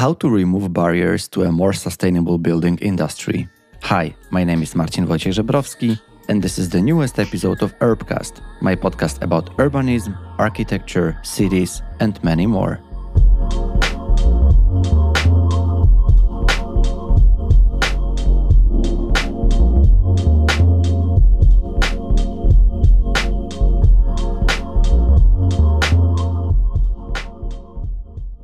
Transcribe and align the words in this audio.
How 0.00 0.14
to 0.14 0.30
remove 0.30 0.72
barriers 0.72 1.28
to 1.28 1.42
a 1.42 1.52
more 1.52 1.74
sustainable 1.74 2.38
building 2.38 2.78
industry. 2.78 3.50
Hi, 3.82 4.16
my 4.30 4.44
name 4.44 4.62
is 4.62 4.74
Marcin 4.74 5.06
Wojciech 5.06 5.34
Żebrowski, 5.34 6.00
and 6.30 6.40
this 6.40 6.58
is 6.58 6.70
the 6.70 6.80
newest 6.80 7.18
episode 7.18 7.62
of 7.62 7.78
Urbcast, 7.80 8.40
my 8.62 8.74
podcast 8.74 9.20
about 9.20 9.54
urbanism, 9.58 10.16
architecture, 10.38 11.18
cities, 11.22 11.82
and 12.00 12.18
many 12.24 12.46
more. 12.46 12.80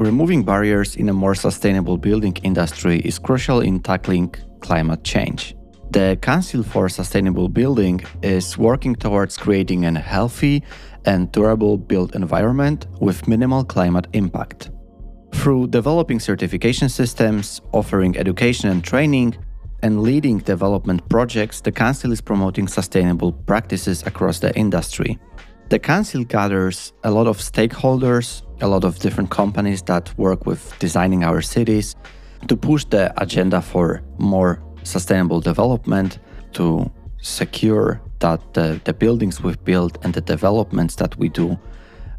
Removing 0.07 0.45
barriers 0.45 0.95
in 0.95 1.09
a 1.09 1.13
more 1.13 1.35
sustainable 1.35 1.99
building 1.99 2.37
industry 2.45 3.01
is 3.01 3.19
crucial 3.19 3.59
in 3.61 3.81
tackling 3.81 4.33
climate 4.61 5.03
change. 5.03 5.57
The 5.91 6.17
Council 6.23 6.63
for 6.63 6.89
Sustainable 6.89 7.49
Building 7.49 8.01
is 8.23 8.57
working 8.57 8.95
towards 8.95 9.37
creating 9.37 9.85
a 9.85 9.99
healthy 9.99 10.63
and 11.07 11.33
durable 11.33 11.77
built 11.77 12.15
environment 12.15 12.87
with 13.01 13.27
minimal 13.27 13.65
climate 13.65 14.07
impact. 14.13 14.71
Through 15.35 15.69
developing 15.79 16.21
certification 16.21 16.89
systems, 16.89 17.61
offering 17.73 18.17
education 18.17 18.71
and 18.71 18.85
training, 18.85 19.37
and 19.83 20.03
leading 20.03 20.39
development 20.39 21.09
projects, 21.09 21.61
the 21.61 21.73
Council 21.73 22.13
is 22.13 22.21
promoting 22.21 22.69
sustainable 22.69 23.33
practices 23.33 24.05
across 24.07 24.39
the 24.39 24.55
industry. 24.55 25.19
The 25.69 25.81
Council 25.81 26.23
gathers 26.23 26.93
a 27.03 27.11
lot 27.11 27.27
of 27.27 27.39
stakeholders 27.39 28.46
a 28.61 28.69
lot 28.69 28.85
of 28.85 28.99
different 28.99 29.31
companies 29.31 29.83
that 29.83 30.17
work 30.19 30.47
with 30.47 30.79
designing 30.79 31.25
our 31.25 31.43
cities 31.43 31.95
to 32.49 32.57
push 32.57 32.85
the 32.85 33.13
agenda 33.21 33.61
for 33.61 34.03
more 34.19 34.63
sustainable 34.83 35.41
development, 35.41 36.19
to 36.53 36.91
secure 37.21 38.01
that 38.21 38.41
the, 38.55 38.81
the 38.85 38.93
buildings 38.95 39.43
we've 39.43 39.63
built 39.65 39.99
and 40.03 40.15
the 40.15 40.21
developments 40.21 40.95
that 40.97 41.17
we 41.19 41.29
do 41.29 41.59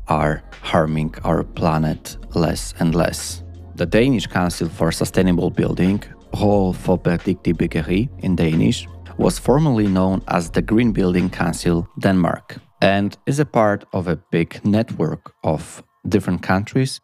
are 0.08 0.44
harming 0.62 1.14
our 1.24 1.44
planet 1.44 2.18
less 2.36 2.74
and 2.80 2.94
less. 2.94 3.44
The 3.76 3.86
Danish 3.86 4.28
Council 4.28 4.70
for 4.70 4.92
Sustainable 4.92 5.50
Building, 5.50 6.04
Rådet 6.34 6.76
for 6.76 6.98
Bæredygtigt 6.98 7.58
Byggeri 7.58 8.10
in 8.20 8.36
Danish, 8.36 8.88
was 9.18 9.40
formerly 9.40 9.88
known 9.88 10.22
as 10.28 10.50
the 10.52 10.62
Green 10.62 10.92
Building 10.92 11.30
Council 11.30 11.88
Denmark 12.00 12.58
and 12.82 13.18
is 13.26 13.40
a 13.40 13.46
part 13.46 13.86
of 13.94 14.08
a 14.08 14.20
big 14.32 14.64
network 14.64 15.34
of 15.44 15.84
different 16.10 16.42
countries 16.42 17.02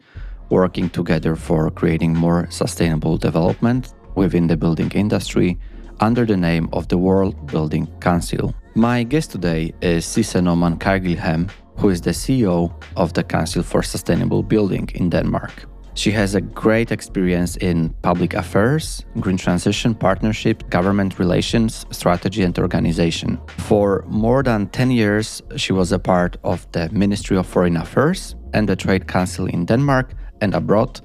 working 0.49 0.89
together 0.89 1.35
for 1.35 1.71
creating 1.71 2.13
more 2.13 2.47
sustainable 2.49 3.17
development 3.17 3.93
within 4.15 4.47
the 4.47 4.57
building 4.57 4.91
industry 4.91 5.57
under 5.99 6.25
the 6.25 6.37
name 6.37 6.69
of 6.73 6.87
the 6.87 6.97
World 6.97 7.47
Building 7.47 7.87
Council. 7.99 8.53
My 8.75 9.03
guest 9.03 9.31
today 9.31 9.73
is 9.81 10.05
Sisse 10.05 10.41
Normann 10.41 10.77
Cargilhem, 10.77 11.49
who 11.77 11.89
is 11.89 12.01
the 12.01 12.11
CEO 12.11 12.71
of 12.95 13.13
the 13.13 13.23
Council 13.23 13.63
for 13.63 13.81
Sustainable 13.83 14.43
Building 14.43 14.89
in 14.95 15.09
Denmark. 15.09 15.65
She 15.95 16.11
has 16.11 16.33
a 16.33 16.41
great 16.41 16.91
experience 16.91 17.55
in 17.57 17.93
public 18.01 18.33
affairs, 18.33 19.05
green 19.19 19.37
transition, 19.37 19.93
partnership, 19.93 20.67
government 20.69 21.19
relations, 21.19 21.85
strategy, 21.91 22.41
and 22.41 22.57
organization. 22.57 23.39
For 23.57 24.03
more 24.07 24.41
than 24.41 24.67
10 24.69 24.89
years, 24.89 25.43
she 25.55 25.71
was 25.71 25.91
a 25.91 25.99
part 25.99 26.37
of 26.43 26.67
the 26.71 26.89
Ministry 26.89 27.37
of 27.37 27.45
Foreign 27.45 27.77
Affairs 27.77 28.35
and 28.53 28.67
the 28.67 28.75
Trade 28.75 29.07
Council 29.07 29.45
in 29.47 29.65
Denmark 29.65 30.13
and 30.41 30.53
abroad, 30.53 31.01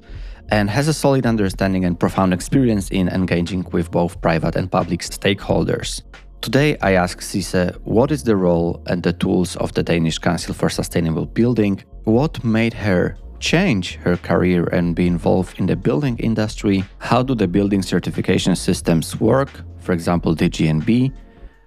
and 0.50 0.70
has 0.70 0.88
a 0.88 0.94
solid 0.94 1.26
understanding 1.26 1.84
and 1.84 1.98
profound 1.98 2.32
experience 2.32 2.88
in 2.90 3.08
engaging 3.08 3.66
with 3.72 3.90
both 3.90 4.20
private 4.20 4.56
and 4.56 4.70
public 4.70 5.00
stakeholders. 5.00 6.02
Today, 6.40 6.76
I 6.80 6.92
ask 6.92 7.20
Sisse 7.20 7.76
what 7.84 8.12
is 8.12 8.22
the 8.22 8.36
role 8.36 8.82
and 8.86 9.02
the 9.02 9.12
tools 9.12 9.56
of 9.56 9.72
the 9.72 9.82
Danish 9.82 10.18
Council 10.18 10.54
for 10.54 10.68
Sustainable 10.68 11.26
Building, 11.26 11.82
what 12.04 12.42
made 12.44 12.74
her 12.74 13.16
change 13.40 13.96
her 13.96 14.16
career 14.16 14.64
and 14.72 14.94
be 14.94 15.06
involved 15.06 15.58
in 15.58 15.66
the 15.66 15.76
building 15.76 16.16
industry? 16.18 16.84
How 16.98 17.22
do 17.22 17.34
the 17.34 17.48
building 17.48 17.82
certification 17.82 18.56
systems 18.56 19.20
work? 19.20 19.50
For 19.80 19.92
example, 19.92 20.34
DGNB. 20.34 21.12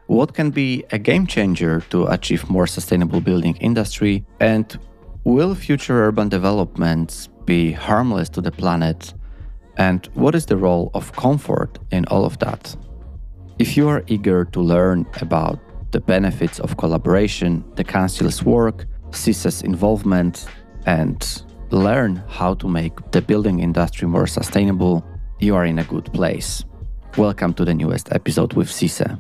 What 0.07 0.33
can 0.33 0.51
be 0.51 0.83
a 0.91 1.00
game 1.00 1.25
changer 1.25 1.81
to 1.89 2.07
achieve 2.07 2.50
more 2.50 2.67
sustainable 2.67 3.22
building 3.22 3.56
industry? 3.57 4.25
And 4.39 4.77
will 5.23 5.53
future 5.53 6.03
urban 6.07 6.29
developments 6.29 7.29
be 7.45 7.71
harmless 7.71 8.29
to 8.29 8.41
the 8.41 8.51
planet? 8.51 9.13
And 9.77 10.05
what 10.13 10.35
is 10.35 10.45
the 10.45 10.57
role 10.57 10.91
of 10.93 11.11
comfort 11.13 11.79
in 11.91 12.05
all 12.05 12.25
of 12.25 12.39
that? 12.39 12.75
If 13.59 13.77
you 13.77 13.87
are 13.87 14.03
eager 14.07 14.45
to 14.45 14.59
learn 14.59 15.05
about 15.21 15.59
the 15.91 15.99
benefits 15.99 16.59
of 16.59 16.77
collaboration, 16.77 17.63
the 17.75 17.83
Council's 17.83 18.43
work, 18.43 18.85
Sisse's 19.11 19.61
involvement, 19.61 20.47
and 20.85 21.43
learn 21.69 22.23
how 22.27 22.55
to 22.55 22.67
make 22.67 23.11
the 23.11 23.21
building 23.21 23.59
industry 23.59 24.07
more 24.07 24.27
sustainable, 24.27 25.05
you 25.39 25.55
are 25.55 25.65
in 25.65 25.79
a 25.79 25.83
good 25.83 26.11
place. 26.13 26.63
Welcome 27.17 27.53
to 27.55 27.65
the 27.65 27.73
newest 27.73 28.11
episode 28.11 28.53
with 28.53 28.69
Sisse. 28.69 29.19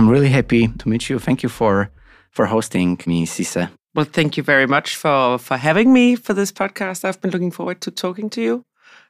I'm 0.00 0.08
really 0.08 0.30
happy 0.30 0.66
to 0.66 0.88
meet 0.88 1.10
you. 1.10 1.18
Thank 1.18 1.42
you 1.42 1.50
for 1.50 1.90
for 2.30 2.46
hosting 2.46 2.98
me, 3.06 3.26
Sisse. 3.26 3.68
Well, 3.94 4.06
thank 4.06 4.38
you 4.38 4.42
very 4.42 4.66
much 4.66 4.96
for 4.96 5.38
for 5.38 5.58
having 5.58 5.92
me 5.92 6.16
for 6.16 6.32
this 6.32 6.50
podcast. 6.50 7.04
I've 7.04 7.20
been 7.20 7.30
looking 7.30 7.50
forward 7.50 7.82
to 7.82 7.90
talking 7.90 8.30
to 8.30 8.40
you 8.40 8.64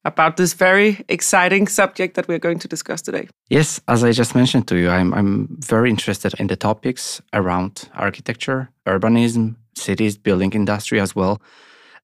about 0.05 0.37
this 0.37 0.53
very 0.55 1.05
exciting 1.09 1.69
subject 1.69 2.15
that 2.15 2.27
we're 2.27 2.41
going 2.41 2.59
to 2.59 2.67
discuss 2.67 3.03
today. 3.03 3.29
Yes, 3.51 3.81
as 3.87 4.03
I 4.03 4.11
just 4.11 4.35
mentioned 4.35 4.67
to 4.67 4.77
you, 4.77 4.91
I'm, 4.91 5.15
I'm 5.15 5.47
very 5.61 5.91
interested 5.91 6.35
in 6.41 6.49
the 6.49 6.57
topics 6.57 7.23
around 7.33 7.89
architecture, 7.95 8.69
urbanism, 8.85 9.55
cities, 9.77 10.19
building 10.19 10.53
industry 10.55 10.99
as 10.99 11.15
well. 11.15 11.41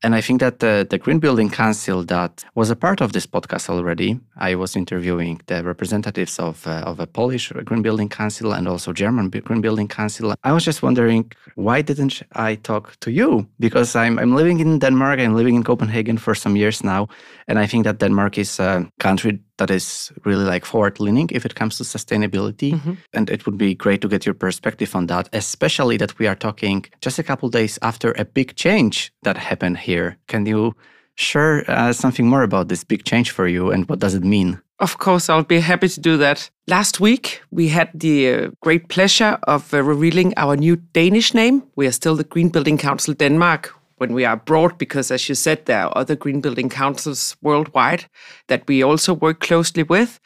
And 0.02 0.14
I 0.14 0.20
think 0.20 0.40
that 0.40 0.60
the, 0.60 0.86
the 0.88 0.98
Green 0.98 1.18
Building 1.18 1.48
Council 1.48 2.04
that 2.04 2.44
was 2.54 2.70
a 2.70 2.76
part 2.76 3.00
of 3.00 3.12
this 3.12 3.26
podcast 3.26 3.70
already, 3.70 4.20
I 4.36 4.54
was 4.54 4.76
interviewing 4.76 5.40
the 5.46 5.64
representatives 5.64 6.38
of, 6.38 6.66
uh, 6.66 6.82
of 6.84 7.00
a 7.00 7.06
Polish 7.06 7.50
Green 7.64 7.82
Building 7.82 8.08
Council 8.08 8.52
and 8.52 8.68
also 8.68 8.92
German 8.92 9.30
Green 9.30 9.60
Building 9.60 9.88
Council. 9.88 10.34
I 10.44 10.52
was 10.52 10.64
just 10.64 10.82
wondering, 10.82 11.32
why 11.54 11.80
didn't 11.82 12.22
I 12.34 12.56
talk 12.56 12.98
to 13.00 13.10
you? 13.10 13.48
Because 13.58 13.96
I'm, 13.96 14.18
I'm 14.18 14.36
living 14.36 14.60
in 14.60 14.78
Denmark, 14.78 15.18
I'm 15.18 15.34
living 15.34 15.54
in 15.54 15.64
Copenhagen 15.64 16.18
for 16.18 16.34
some 16.34 16.56
years 16.56 16.84
now. 16.84 17.08
And 17.48 17.58
I 17.58 17.66
think 17.66 17.84
that 17.84 17.98
Denmark 17.98 18.36
is 18.38 18.60
a 18.60 18.86
country 19.00 19.40
that 19.58 19.70
is 19.70 20.12
really 20.24 20.44
like 20.44 20.64
forward 20.64 21.00
leaning 21.00 21.28
if 21.32 21.44
it 21.46 21.54
comes 21.54 21.78
to 21.78 21.84
sustainability. 21.84 22.72
Mm-hmm. 22.72 22.94
And 23.14 23.30
it 23.30 23.46
would 23.46 23.58
be 23.58 23.74
great 23.74 24.00
to 24.02 24.08
get 24.08 24.26
your 24.26 24.34
perspective 24.34 24.94
on 24.94 25.06
that, 25.06 25.28
especially 25.32 25.96
that 25.98 26.18
we 26.18 26.26
are 26.26 26.34
talking 26.34 26.84
just 27.00 27.18
a 27.18 27.22
couple 27.22 27.48
days 27.48 27.78
after 27.82 28.12
a 28.12 28.24
big 28.24 28.54
change 28.56 29.12
that 29.22 29.36
happened 29.36 29.78
here. 29.78 30.16
Can 30.26 30.46
you 30.46 30.74
share 31.14 31.64
uh, 31.70 31.92
something 31.92 32.28
more 32.28 32.42
about 32.42 32.68
this 32.68 32.84
big 32.84 33.04
change 33.04 33.30
for 33.30 33.48
you 33.48 33.70
and 33.70 33.88
what 33.88 33.98
does 33.98 34.14
it 34.14 34.24
mean? 34.24 34.60
Of 34.78 34.98
course, 34.98 35.30
I'll 35.30 35.42
be 35.42 35.60
happy 35.60 35.88
to 35.88 36.00
do 36.00 36.18
that. 36.18 36.50
Last 36.66 37.00
week, 37.00 37.40
we 37.50 37.68
had 37.68 37.88
the 37.94 38.28
uh, 38.28 38.50
great 38.60 38.88
pleasure 38.88 39.38
of 39.44 39.72
uh, 39.72 39.82
revealing 39.82 40.34
our 40.36 40.54
new 40.54 40.76
Danish 40.76 41.32
name. 41.32 41.62
We 41.76 41.86
are 41.86 41.92
still 41.92 42.14
the 42.14 42.24
Green 42.24 42.50
Building 42.50 42.76
Council 42.76 43.14
Denmark 43.14 43.72
when 43.98 44.12
we 44.12 44.24
are 44.24 44.34
abroad, 44.34 44.78
because 44.78 45.10
as 45.10 45.28
you 45.28 45.34
said, 45.34 45.64
there 45.66 45.86
are 45.86 45.98
other 45.98 46.16
green 46.16 46.40
building 46.40 46.68
councils 46.68 47.36
worldwide 47.42 48.06
that 48.48 48.66
we 48.68 48.82
also 48.82 49.14
work 49.14 49.40
closely 49.40 49.82
with. 49.82 50.20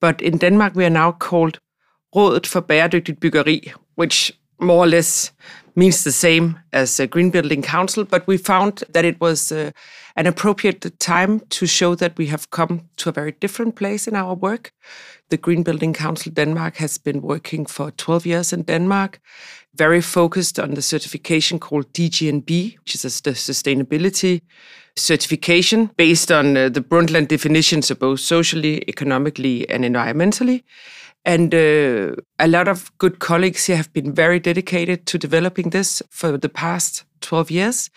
But 0.00 0.22
in 0.22 0.38
Denmark, 0.38 0.74
we 0.74 0.84
are 0.84 0.90
now 0.90 1.12
called 1.12 1.60
Rådet 2.14 2.46
for 2.46 2.62
Bæredygtigt 2.62 3.20
Byggeri, 3.20 3.72
which 3.96 4.32
more 4.58 4.84
or 4.84 4.86
less 4.86 5.32
means 5.74 6.04
the 6.04 6.12
same 6.12 6.58
as 6.72 6.98
a 6.98 7.06
Green 7.06 7.30
Building 7.30 7.62
Council, 7.62 8.04
but 8.04 8.26
we 8.26 8.38
found 8.38 8.82
that 8.92 9.04
it 9.04 9.20
was 9.20 9.52
uh, 9.52 9.70
an 10.16 10.26
appropriate 10.26 10.98
time 10.98 11.40
to 11.50 11.66
show 11.66 11.94
that 11.94 12.16
we 12.16 12.26
have 12.28 12.50
come 12.50 12.88
to 12.96 13.10
a 13.10 13.12
very 13.12 13.32
different 13.32 13.76
place 13.76 14.08
in 14.08 14.16
our 14.16 14.34
work. 14.34 14.72
The 15.28 15.36
Green 15.36 15.62
Building 15.62 15.92
Council 15.92 16.32
Denmark 16.32 16.76
has 16.76 16.96
been 16.96 17.20
working 17.20 17.66
for 17.66 17.90
12 17.90 18.26
years 18.26 18.52
in 18.52 18.62
Denmark, 18.62 19.20
very 19.76 20.00
focused 20.00 20.58
on 20.58 20.74
the 20.74 20.82
certification 20.82 21.58
called 21.58 21.92
DGNB, 21.92 22.78
which 22.78 22.94
is 22.94 23.04
a 23.04 23.08
sustainability 23.08 24.42
certification 24.96 25.90
based 25.96 26.32
on 26.32 26.56
uh, 26.56 26.68
the 26.68 26.80
Brundtland 26.80 27.28
definitions 27.28 27.90
of 27.90 27.98
both 27.98 28.20
socially, 28.20 28.82
economically, 28.88 29.68
and 29.68 29.84
environmentally. 29.84 30.62
And 31.24 31.54
uh, 31.54 32.14
a 32.38 32.46
lot 32.46 32.68
of 32.68 32.96
good 32.98 33.18
colleagues 33.18 33.66
here 33.66 33.76
have 33.76 33.92
been 33.92 34.14
very 34.14 34.38
dedicated 34.38 35.06
to 35.06 35.18
developing 35.18 35.70
this 35.70 36.02
for 36.08 36.38
the 36.38 36.48
past 36.48 37.04
12 37.20 37.50
years. 37.50 37.90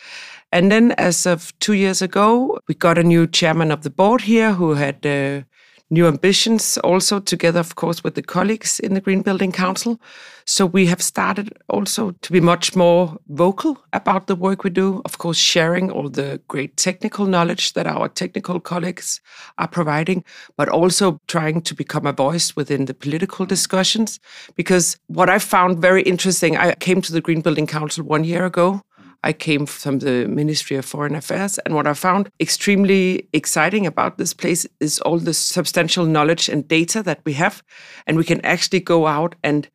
And 0.52 0.72
then, 0.72 0.94
as 0.94 1.28
of 1.28 1.58
two 1.60 1.74
years 1.74 2.02
ago, 2.02 2.60
we 2.68 2.74
got 2.74 2.98
a 2.98 3.04
new 3.04 3.28
chairman 3.28 3.72
of 3.72 3.84
the 3.84 3.92
board 3.92 4.22
here 4.22 4.54
who 4.54 4.74
had 4.74 5.06
uh, 5.06 5.44
new 5.90 6.08
ambitions, 6.08 6.78
also 6.80 7.20
together, 7.20 7.60
of 7.60 7.76
course, 7.76 8.04
with 8.04 8.16
the 8.16 8.22
colleagues 8.22 8.80
in 8.80 8.94
the 8.94 9.02
Green 9.02 9.22
Building 9.22 9.52
Council. 9.52 10.00
So 10.46 10.66
we 10.66 10.88
have 10.88 11.02
started 11.02 11.52
also 11.68 12.12
to 12.12 12.32
be 12.32 12.40
much 12.40 12.76
more 12.76 13.18
vocal 13.28 13.78
about 13.94 14.28
the 14.28 14.36
work 14.36 14.64
we 14.64 14.70
do, 14.70 15.02
of 15.06 15.18
course, 15.18 15.38
sharing 15.38 15.92
all 15.92 16.10
the 16.10 16.42
great 16.48 16.78
technical 16.78 17.26
knowledge 17.26 17.74
that 17.74 17.88
our 17.88 18.10
technical 18.10 18.60
colleagues 18.60 19.22
are 19.58 19.68
providing, 19.68 20.24
but 20.58 20.70
also 20.70 21.22
trying 21.28 21.62
to 21.62 21.76
become 21.76 22.08
a 22.08 22.14
voice 22.14 22.56
within 22.56 22.86
the 22.86 22.94
political 22.94 23.46
discussions. 23.46 24.20
Because 24.56 24.98
what 25.08 25.30
I 25.30 25.40
found 25.40 25.80
very 25.80 26.02
interesting, 26.02 26.58
I 26.58 26.74
came 26.76 27.02
to 27.02 27.14
the 27.14 27.22
Green 27.22 27.42
Building 27.42 27.68
Council 27.68 28.04
one 28.04 28.24
year 28.24 28.46
ago 28.46 28.82
I 29.24 29.34
came 29.34 29.66
from 29.66 30.00
the 30.00 30.28
Ministry 30.28 30.78
of 30.78 30.86
Foreign 30.86 31.16
Affairs. 31.16 31.58
And 31.60 31.76
what 31.76 31.88
I 31.88 31.94
found 31.94 32.30
extremely 32.40 33.28
exciting 33.34 33.86
about 33.86 34.18
this 34.18 34.34
place 34.34 34.66
is 34.80 35.00
all 35.00 35.20
the 35.20 35.34
substantial 35.34 36.06
knowledge 36.06 36.48
and 36.48 36.68
data 36.68 37.04
that 37.04 37.22
we 37.26 37.34
have. 37.34 37.62
And 38.08 38.18
we 38.18 38.24
can 38.24 38.40
actually 38.46 38.80
go 38.80 39.08
out 39.08 39.36
and 39.44 39.70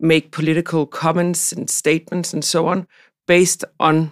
make 0.00 0.32
political 0.32 0.86
comments 0.86 1.52
and 1.52 1.68
statements 1.68 2.32
and 2.32 2.44
so 2.44 2.66
on 2.66 2.86
based 3.26 3.64
on 3.78 4.10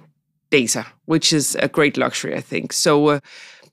data, 0.50 0.86
which 1.06 1.32
is 1.32 1.56
a 1.56 1.68
great 1.68 1.96
luxury, 1.96 2.36
I 2.36 2.40
think. 2.40 2.72
So, 2.72 3.08
uh, 3.08 3.20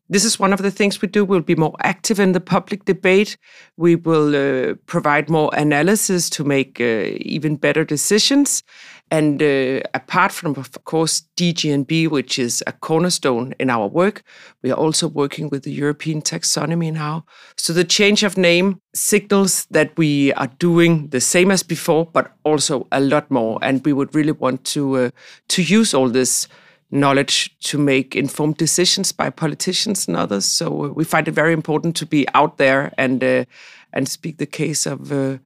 this 0.09 0.23
is 0.23 0.39
one 0.39 0.53
of 0.53 0.61
the 0.61 0.71
things 0.71 1.01
we 1.01 1.07
do. 1.07 1.25
We'll 1.25 1.41
be 1.41 1.55
more 1.55 1.75
active 1.83 2.19
in 2.19 2.31
the 2.31 2.39
public 2.39 2.85
debate. 2.85 3.37
We 3.75 3.95
will 3.95 4.35
uh, 4.35 4.75
provide 4.85 5.29
more 5.29 5.49
analysis 5.53 6.29
to 6.31 6.43
make 6.43 6.79
uh, 6.79 7.17
even 7.17 7.57
better 7.57 7.83
decisions. 7.83 8.63
And 9.09 9.41
uh, 9.41 9.81
apart 9.93 10.33
from, 10.33 10.55
of 10.57 10.71
course, 10.83 11.23
DGNB, 11.37 12.09
which 12.09 12.37
is 12.37 12.61
a 12.67 12.73
cornerstone 12.73 13.53
in 13.57 13.69
our 13.69 13.87
work, 13.87 14.23
we 14.63 14.71
are 14.71 14.77
also 14.77 15.07
working 15.07 15.49
with 15.49 15.63
the 15.63 15.71
European 15.71 16.21
taxonomy 16.21 16.91
now. 16.91 17.25
So 17.57 17.71
the 17.71 17.85
change 17.85 18.23
of 18.23 18.37
name 18.37 18.81
signals 18.93 19.65
that 19.71 19.97
we 19.97 20.33
are 20.33 20.49
doing 20.59 21.07
the 21.09 21.21
same 21.21 21.51
as 21.51 21.63
before, 21.63 22.05
but 22.05 22.33
also 22.43 22.87
a 22.91 22.99
lot 22.99 23.31
more. 23.31 23.59
And 23.61 23.85
we 23.85 23.93
would 23.93 24.13
really 24.13 24.33
want 24.33 24.65
to 24.65 24.97
uh, 24.97 25.09
to 25.49 25.61
use 25.61 25.93
all 25.93 26.09
this 26.09 26.47
knowledge 26.89 27.57
to 27.59 27.77
make 27.77 28.15
informed 28.15 28.57
decisions 28.57 29.11
by 29.11 29.29
politicians 29.29 30.07
and 30.07 30.17
others. 30.17 30.45
So 30.45 30.85
uh, 30.85 30.87
we 30.89 31.03
find 31.03 31.27
it 31.27 31.33
very 31.33 31.53
important 31.53 31.95
to 31.97 32.05
be 32.05 32.25
out 32.33 32.57
there 32.57 32.93
and 32.97 33.23
uh, 33.23 33.45
and 33.93 34.07
speak 34.07 34.37
the 34.37 34.45
case 34.45 34.85
of 34.85 35.11
uh, 35.11 35.37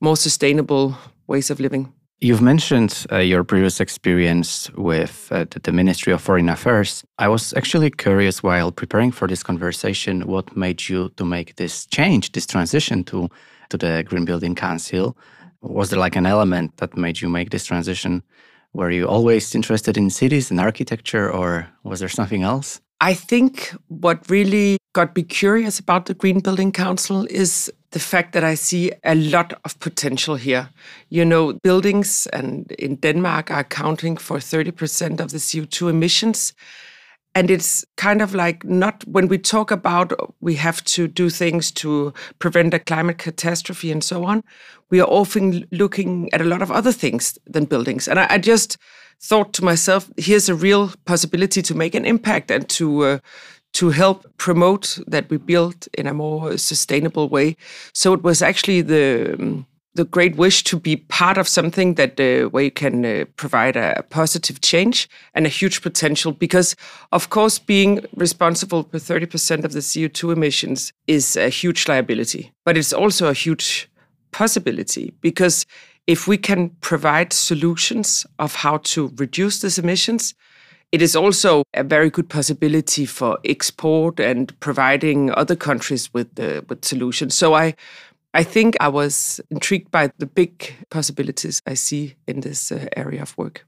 more 0.00 0.16
sustainable 0.16 0.94
ways 1.26 1.50
of 1.50 1.60
living. 1.60 1.92
You've 2.22 2.42
mentioned 2.42 3.06
uh, 3.10 3.16
your 3.16 3.44
previous 3.44 3.80
experience 3.80 4.70
with 4.76 5.28
uh, 5.30 5.46
the 5.62 5.72
Ministry 5.72 6.12
of 6.12 6.20
Foreign 6.20 6.50
Affairs. 6.50 7.02
I 7.18 7.28
was 7.28 7.54
actually 7.54 7.90
curious 7.90 8.42
while 8.42 8.70
preparing 8.70 9.10
for 9.10 9.26
this 9.26 9.42
conversation 9.42 10.26
what 10.26 10.54
made 10.54 10.86
you 10.90 11.08
to 11.16 11.24
make 11.24 11.56
this 11.56 11.86
change, 11.86 12.32
this 12.32 12.46
transition 12.46 13.04
to 13.04 13.28
to 13.70 13.78
the 13.78 14.04
Green 14.06 14.24
Building 14.24 14.54
Council. 14.54 15.16
Was 15.62 15.88
there 15.90 16.04
like 16.04 16.18
an 16.18 16.26
element 16.26 16.76
that 16.76 16.96
made 16.96 17.22
you 17.22 17.28
make 17.28 17.50
this 17.50 17.64
transition? 17.64 18.22
Were 18.72 18.90
you 18.90 19.08
always 19.08 19.54
interested 19.54 19.96
in 19.96 20.10
cities 20.10 20.50
and 20.50 20.60
architecture, 20.60 21.30
or 21.30 21.68
was 21.82 22.00
there 22.00 22.08
something 22.08 22.42
else? 22.42 22.80
I 23.00 23.14
think 23.14 23.74
what 23.88 24.28
really 24.30 24.76
got 24.92 25.16
me 25.16 25.22
curious 25.22 25.78
about 25.78 26.06
the 26.06 26.14
Green 26.14 26.40
Building 26.40 26.70
Council 26.72 27.26
is 27.30 27.72
the 27.92 27.98
fact 27.98 28.32
that 28.32 28.44
I 28.44 28.54
see 28.54 28.92
a 29.04 29.14
lot 29.14 29.52
of 29.64 29.78
potential 29.80 30.36
here. 30.36 30.68
You 31.08 31.24
know, 31.24 31.54
buildings 31.62 32.28
and 32.32 32.70
in 32.72 32.96
Denmark 32.96 33.50
are 33.50 33.60
accounting 33.60 34.16
for 34.16 34.38
30% 34.38 35.20
of 35.20 35.30
the 35.30 35.38
CO2 35.38 35.90
emissions. 35.90 36.52
And 37.34 37.50
it's 37.50 37.84
kind 37.96 38.22
of 38.22 38.34
like 38.34 38.64
not 38.64 39.04
when 39.06 39.28
we 39.28 39.38
talk 39.38 39.70
about 39.70 40.12
we 40.40 40.56
have 40.56 40.82
to 40.84 41.06
do 41.06 41.30
things 41.30 41.70
to 41.72 42.12
prevent 42.40 42.74
a 42.74 42.80
climate 42.80 43.18
catastrophe 43.18 43.92
and 43.92 44.02
so 44.02 44.24
on, 44.24 44.42
we 44.90 45.00
are 45.00 45.08
often 45.08 45.66
looking 45.70 46.28
at 46.32 46.40
a 46.40 46.44
lot 46.44 46.62
of 46.62 46.70
other 46.70 46.92
things 46.92 47.38
than 47.46 47.66
buildings. 47.66 48.08
And 48.08 48.18
I, 48.18 48.26
I 48.30 48.38
just 48.38 48.76
thought 49.20 49.52
to 49.54 49.64
myself, 49.64 50.10
here's 50.16 50.48
a 50.48 50.54
real 50.54 50.92
possibility 51.04 51.62
to 51.62 51.74
make 51.74 51.94
an 51.94 52.04
impact 52.04 52.50
and 52.50 52.68
to 52.70 53.04
uh, 53.04 53.18
to 53.72 53.90
help 53.90 54.26
promote 54.36 54.98
that 55.06 55.30
we 55.30 55.36
build 55.36 55.86
in 55.96 56.06
a 56.08 56.14
more 56.14 56.58
sustainable 56.58 57.28
way. 57.28 57.56
So 57.92 58.12
it 58.12 58.22
was 58.22 58.42
actually 58.42 58.80
the 58.82 59.36
um, 59.38 59.66
the 59.94 60.04
great 60.04 60.36
wish 60.36 60.62
to 60.64 60.78
be 60.78 60.96
part 60.96 61.36
of 61.36 61.48
something 61.48 61.94
that 61.94 62.20
uh, 62.20 62.48
where 62.50 62.64
you 62.64 62.70
can 62.70 63.04
uh, 63.04 63.24
provide 63.36 63.76
a, 63.76 64.02
positive 64.10 64.60
change 64.60 65.08
and 65.34 65.46
a 65.46 65.48
huge 65.48 65.82
potential. 65.82 66.32
Because 66.32 66.76
of 67.12 67.30
course, 67.30 67.58
being 67.58 68.04
responsible 68.14 68.84
for 68.84 68.98
thirty 68.98 69.26
percent 69.26 69.64
of 69.64 69.72
the 69.72 69.82
CO 69.82 70.08
two 70.08 70.30
emissions 70.30 70.92
is 71.06 71.36
a 71.36 71.48
huge 71.48 71.88
liability, 71.88 72.52
but 72.64 72.76
it's 72.76 72.92
also 72.92 73.28
a 73.28 73.34
huge 73.34 73.90
possibility 74.32 75.12
because 75.20 75.66
if 76.06 76.26
we 76.26 76.36
can 76.36 76.70
provide 76.80 77.32
solutions 77.32 78.26
of 78.38 78.54
how 78.54 78.78
to 78.78 79.12
reduce 79.16 79.60
these 79.60 79.78
emissions, 79.78 80.34
it 80.92 81.02
is 81.02 81.14
also 81.14 81.62
a 81.74 81.84
very 81.84 82.10
good 82.10 82.28
possibility 82.28 83.06
for 83.06 83.38
export 83.44 84.18
and 84.18 84.58
providing 84.60 85.30
other 85.34 85.54
countries 85.54 86.12
with 86.12 86.34
the 86.34 86.64
with 86.68 86.84
solutions. 86.84 87.34
So 87.34 87.54
I 87.54 87.74
I 88.32 88.44
think 88.44 88.76
I 88.80 88.88
was 88.88 89.40
intrigued 89.50 89.90
by 89.90 90.10
the 90.18 90.26
big 90.26 90.72
possibilities 90.90 91.60
I 91.66 91.74
see 91.74 92.14
in 92.26 92.40
this 92.40 92.70
uh, 92.70 92.86
area 92.96 93.22
of 93.22 93.36
work. 93.36 93.66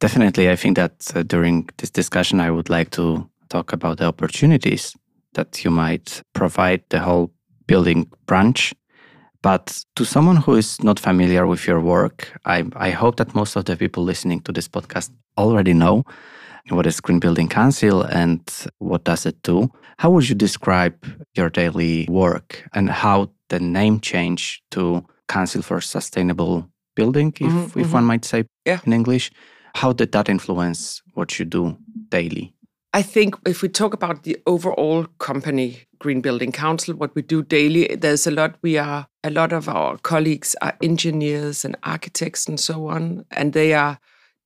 Definitely, 0.00 0.50
I 0.50 0.56
think 0.56 0.76
that 0.76 1.12
uh, 1.14 1.22
during 1.22 1.68
this 1.78 1.90
discussion, 1.90 2.40
I 2.40 2.50
would 2.50 2.68
like 2.68 2.90
to 2.90 3.28
talk 3.48 3.72
about 3.72 3.98
the 3.98 4.06
opportunities 4.06 4.96
that 5.34 5.64
you 5.64 5.70
might 5.70 6.22
provide 6.32 6.82
the 6.88 6.98
whole 6.98 7.30
building 7.66 8.10
branch. 8.26 8.74
But 9.42 9.84
to 9.96 10.04
someone 10.04 10.36
who 10.36 10.54
is 10.54 10.82
not 10.82 10.98
familiar 10.98 11.46
with 11.46 11.66
your 11.66 11.80
work, 11.80 12.32
I, 12.44 12.64
I 12.76 12.90
hope 12.90 13.16
that 13.16 13.34
most 13.34 13.56
of 13.56 13.64
the 13.64 13.76
people 13.76 14.02
listening 14.02 14.40
to 14.42 14.52
this 14.52 14.68
podcast 14.68 15.10
already 15.36 15.74
know 15.74 16.04
what 16.68 16.86
is 16.86 17.00
Green 17.00 17.18
Building 17.18 17.48
Council 17.48 18.02
and 18.02 18.40
what 18.78 19.04
does 19.04 19.26
it 19.26 19.42
do? 19.42 19.70
How 19.98 20.10
would 20.10 20.28
you 20.28 20.34
describe 20.34 20.94
your 21.34 21.50
daily 21.50 22.06
work 22.08 22.68
and 22.72 22.88
how 22.88 23.30
the 23.52 23.60
name 23.60 24.00
change 24.00 24.62
to 24.70 25.04
Council 25.28 25.62
for 25.62 25.80
Sustainable 25.80 26.66
Building, 26.96 27.28
if, 27.28 27.46
mm-hmm, 27.46 27.80
if 27.80 27.86
mm-hmm. 27.86 27.92
one 27.92 28.04
might 28.04 28.24
say 28.24 28.44
yeah. 28.66 28.80
in 28.84 28.92
English, 28.92 29.30
how 29.74 29.92
did 29.92 30.12
that 30.12 30.28
influence 30.28 31.02
what 31.14 31.38
you 31.38 31.44
do 31.44 31.76
daily? 32.08 32.54
I 32.94 33.02
think 33.02 33.36
if 33.46 33.62
we 33.62 33.68
talk 33.68 33.94
about 33.94 34.24
the 34.24 34.36
overall 34.46 35.06
company, 35.18 35.86
Green 35.98 36.20
Building 36.20 36.52
Council, 36.52 36.94
what 36.94 37.14
we 37.14 37.22
do 37.22 37.42
daily, 37.42 37.96
there's 37.96 38.26
a 38.26 38.30
lot 38.30 38.56
we 38.62 38.76
are, 38.76 39.06
a 39.24 39.30
lot 39.30 39.52
of 39.52 39.68
our 39.68 39.96
colleagues 39.98 40.54
are 40.60 40.76
engineers 40.82 41.64
and 41.64 41.76
architects 41.82 42.46
and 42.46 42.60
so 42.60 42.86
on, 42.88 43.24
and 43.30 43.52
they 43.52 43.72
are 43.72 43.98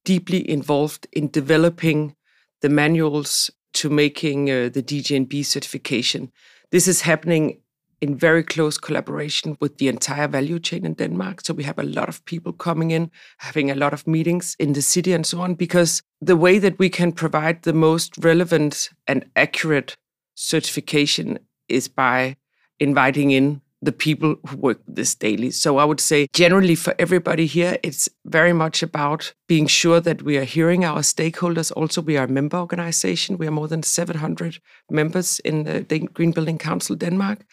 deeply 0.04 0.48
involved 0.48 1.08
in 1.12 1.30
developing 1.30 2.14
the 2.62 2.68
manuals 2.68 3.50
to 3.74 3.90
making 3.90 4.50
uh, 4.50 4.68
the 4.72 4.82
DGNB 4.82 5.44
certification. 5.44 6.30
This 6.70 6.86
is 6.86 7.00
happening 7.02 7.60
in 8.00 8.16
very 8.16 8.42
close 8.42 8.78
collaboration 8.78 9.56
with 9.60 9.78
the 9.78 9.88
entire 9.88 10.28
value 10.28 10.58
chain 10.58 10.84
in 10.84 10.94
Denmark. 10.94 11.40
So 11.44 11.54
we 11.54 11.64
have 11.64 11.78
a 11.78 11.82
lot 11.82 12.08
of 12.08 12.24
people 12.24 12.52
coming 12.52 12.90
in, 12.90 13.10
having 13.38 13.70
a 13.70 13.74
lot 13.74 13.92
of 13.92 14.06
meetings 14.06 14.56
in 14.58 14.72
the 14.72 14.82
city 14.82 15.12
and 15.12 15.26
so 15.26 15.40
on, 15.40 15.54
because 15.54 16.02
the 16.20 16.36
way 16.36 16.58
that 16.58 16.78
we 16.78 16.88
can 16.88 17.12
provide 17.12 17.62
the 17.62 17.72
most 17.72 18.16
relevant 18.18 18.90
and 19.06 19.24
accurate 19.34 19.96
certification 20.34 21.38
is 21.68 21.88
by 21.88 22.36
inviting 22.78 23.30
in 23.30 23.60
the 23.82 23.92
people 23.92 24.36
who 24.48 24.56
work 24.56 24.80
this 24.88 25.14
daily. 25.14 25.50
So 25.50 25.78
I 25.78 25.84
would 25.84 26.00
say, 26.00 26.26
generally, 26.32 26.74
for 26.74 26.94
everybody 26.98 27.46
here, 27.46 27.78
it's 27.82 28.08
very 28.24 28.52
much 28.52 28.82
about 28.82 29.34
being 29.48 29.66
sure 29.66 30.00
that 30.00 30.22
we 30.22 30.38
are 30.38 30.44
hearing 30.44 30.84
our 30.84 31.00
stakeholders. 31.00 31.70
Also, 31.76 32.00
we 32.00 32.16
are 32.16 32.24
a 32.24 32.28
member 32.28 32.56
organization. 32.56 33.38
We 33.38 33.46
are 33.46 33.52
more 33.52 33.68
than 33.68 33.82
700 33.82 34.58
members 34.90 35.40
in 35.40 35.64
the 35.64 36.08
Green 36.12 36.32
Building 36.32 36.58
Council 36.58 36.96
Denmark. 36.96 37.44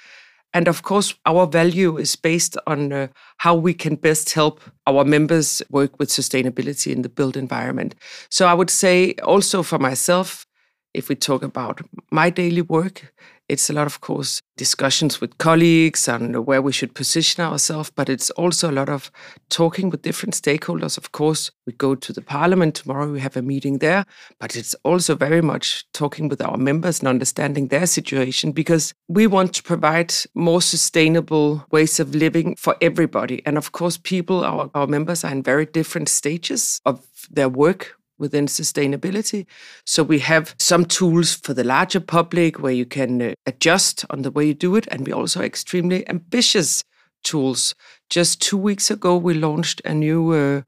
And 0.54 0.68
of 0.68 0.84
course, 0.84 1.16
our 1.26 1.48
value 1.48 1.98
is 1.98 2.16
based 2.16 2.58
on 2.68 2.94
uh, 2.94 3.08
how 3.38 3.56
we 3.56 3.74
can 3.74 3.96
best 3.96 4.34
help 4.34 4.62
our 4.86 5.04
members 5.04 5.64
work 5.70 5.98
with 6.00 6.10
sustainability 6.10 6.92
in 6.92 7.02
the 7.02 7.10
built 7.10 7.36
environment. 7.36 7.96
So 8.30 8.46
I 8.48 8.54
would 8.54 8.70
say 8.70 9.16
also 9.24 9.64
for 9.64 9.80
myself, 9.80 10.46
if 10.94 11.10
we 11.10 11.16
talk 11.16 11.42
about 11.42 11.82
my 12.12 12.30
daily 12.30 12.62
work, 12.62 13.14
it's 13.50 13.70
a 13.70 13.74
lot, 13.74 13.88
of 13.88 14.02
course, 14.02 14.42
discussions 14.56 15.20
with 15.20 15.38
colleagues 15.38 16.08
and 16.08 16.46
where 16.46 16.62
we 16.62 16.72
should 16.72 16.94
position 16.94 17.44
ourselves, 17.44 17.90
but 17.90 18.10
it's 18.10 18.30
also 18.32 18.70
a 18.70 18.72
lot 18.72 18.90
of 18.90 19.12
talking 19.50 19.90
with 19.90 20.02
different 20.02 20.34
stakeholders. 20.34 20.98
Of 20.98 21.12
course, 21.12 21.52
we 21.66 21.74
go 21.74 21.96
to 21.96 22.14
the 22.14 22.22
parliament 22.22 22.76
tomorrow, 22.76 23.12
we 23.12 23.20
have 23.20 23.36
a 23.36 23.42
meeting 23.42 23.80
there, 23.80 24.06
but 24.40 24.56
it's 24.56 24.76
also 24.84 25.16
very 25.16 25.42
much 25.42 25.86
talking 25.94 26.30
with 26.30 26.42
our 26.42 26.58
members 26.58 27.00
and 27.00 27.08
understanding 27.08 27.68
their 27.68 27.86
situation 27.86 28.52
because 28.52 28.94
we 29.08 29.28
want 29.28 29.54
to 29.56 29.64
provide 29.64 30.14
more 30.36 30.62
sustainable 30.62 31.66
ways 31.72 32.00
of 32.00 32.16
living 32.16 32.56
for 32.56 32.76
everybody. 32.82 33.42
And 33.46 33.58
of 33.58 33.72
course, 33.72 33.98
people, 33.98 34.44
our, 34.44 34.70
our 34.74 34.88
members, 34.88 35.24
are 35.24 35.32
in 35.32 35.44
very 35.44 35.66
different 35.66 36.10
stages 36.10 36.80
of 36.86 37.06
their 37.30 37.50
work 37.50 37.98
within 38.18 38.46
sustainability. 38.46 39.46
So 39.86 40.04
we 40.04 40.20
have 40.20 40.56
some 40.60 40.86
tools 40.86 41.34
for 41.36 41.54
the 41.54 41.64
larger 41.64 42.00
public 42.00 42.60
where 42.60 42.74
you 42.74 42.86
can 42.86 43.22
uh, 43.22 43.34
adjust 43.46 44.06
on 44.10 44.22
the 44.22 44.32
way 44.32 44.46
you 44.46 44.54
do 44.54 44.76
it. 44.76 44.88
And 44.92 45.06
we 45.06 45.14
also 45.14 45.42
extremely 45.42 46.08
ambitious 46.08 46.84
tools. 47.24 47.76
Just 48.10 48.42
two 48.42 48.58
weeks 48.58 48.92
ago, 48.92 49.18
we 49.18 49.34
launched 49.34 49.82
a 49.86 49.94
new 49.94 50.32
uh, 50.32 50.62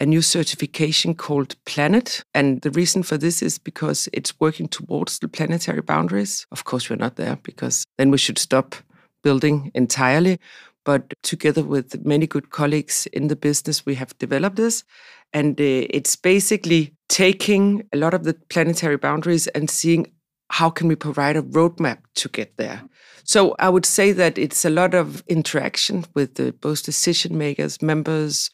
a 0.00 0.06
new 0.06 0.22
certification 0.22 1.14
called 1.14 1.56
Planet. 1.64 2.22
And 2.32 2.60
the 2.62 2.70
reason 2.70 3.02
for 3.02 3.18
this 3.18 3.42
is 3.42 3.58
because 3.58 4.08
it's 4.12 4.38
working 4.38 4.68
towards 4.68 5.18
the 5.18 5.28
planetary 5.28 5.80
boundaries. 5.80 6.46
Of 6.52 6.64
course, 6.64 6.88
we're 6.88 6.96
not 6.96 7.16
there 7.16 7.36
because 7.42 7.84
then 7.96 8.10
we 8.10 8.18
should 8.18 8.38
stop 8.38 8.76
building 9.24 9.72
entirely. 9.74 10.38
But 10.84 11.12
together 11.22 11.64
with 11.64 12.04
many 12.06 12.26
good 12.26 12.50
colleagues 12.50 13.06
in 13.12 13.28
the 13.28 13.36
business, 13.36 13.84
we 13.84 13.96
have 13.96 14.16
developed 14.18 14.56
this. 14.56 14.84
And 15.32 15.60
uh, 15.60 15.86
it's 15.90 16.16
basically 16.16 16.94
taking 17.08 17.86
a 17.92 17.96
lot 17.96 18.14
of 18.14 18.24
the 18.24 18.34
planetary 18.48 18.96
boundaries 18.96 19.46
and 19.48 19.70
seeing 19.70 20.12
how 20.50 20.70
can 20.70 20.88
we 20.88 20.96
provide 20.96 21.36
a 21.36 21.42
roadmap 21.42 21.98
to 22.14 22.28
get 22.28 22.56
there. 22.56 22.82
So 23.24 23.54
I 23.58 23.68
would 23.68 23.84
say 23.84 24.12
that 24.12 24.38
it's 24.38 24.64
a 24.64 24.70
lot 24.70 24.94
of 24.94 25.22
interaction 25.26 26.06
with 26.14 26.36
the, 26.36 26.52
both 26.52 26.84
decision 26.84 27.36
makers, 27.36 27.82
members, 27.82 28.50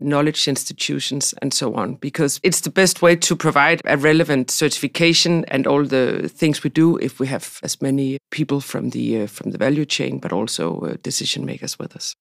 knowledge 0.00 0.46
institutions, 0.48 1.34
and 1.42 1.52
so 1.52 1.74
on, 1.74 1.94
because 1.94 2.38
it's 2.42 2.60
the 2.60 2.70
best 2.70 3.02
way 3.02 3.16
to 3.16 3.36
provide 3.36 3.80
a 3.84 3.96
relevant 3.96 4.50
certification 4.50 5.44
and 5.46 5.66
all 5.66 5.84
the 5.84 6.28
things 6.28 6.62
we 6.62 6.70
do 6.70 6.96
if 6.98 7.18
we 7.18 7.26
have 7.26 7.58
as 7.62 7.82
many 7.82 8.18
people 8.30 8.60
from 8.60 8.90
the 8.90 9.22
uh, 9.22 9.26
from 9.26 9.50
the 9.50 9.58
value 9.58 9.84
chain, 9.84 10.18
but 10.18 10.32
also 10.32 10.80
uh, 10.80 10.96
decision 11.02 11.44
makers 11.44 11.78
with 11.78 11.96
us. 11.96 12.14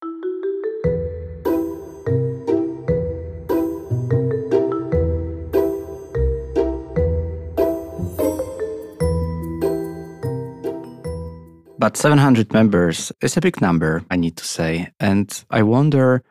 But 11.83 11.97
700 11.97 12.53
members 12.53 13.11
is 13.21 13.35
a 13.35 13.41
big 13.41 13.59
number, 13.59 14.05
I 14.09 14.15
need 14.15 14.37
to 14.37 14.45
say. 14.45 14.93
And 15.01 15.43
I 15.49 15.63
wonder 15.63 16.23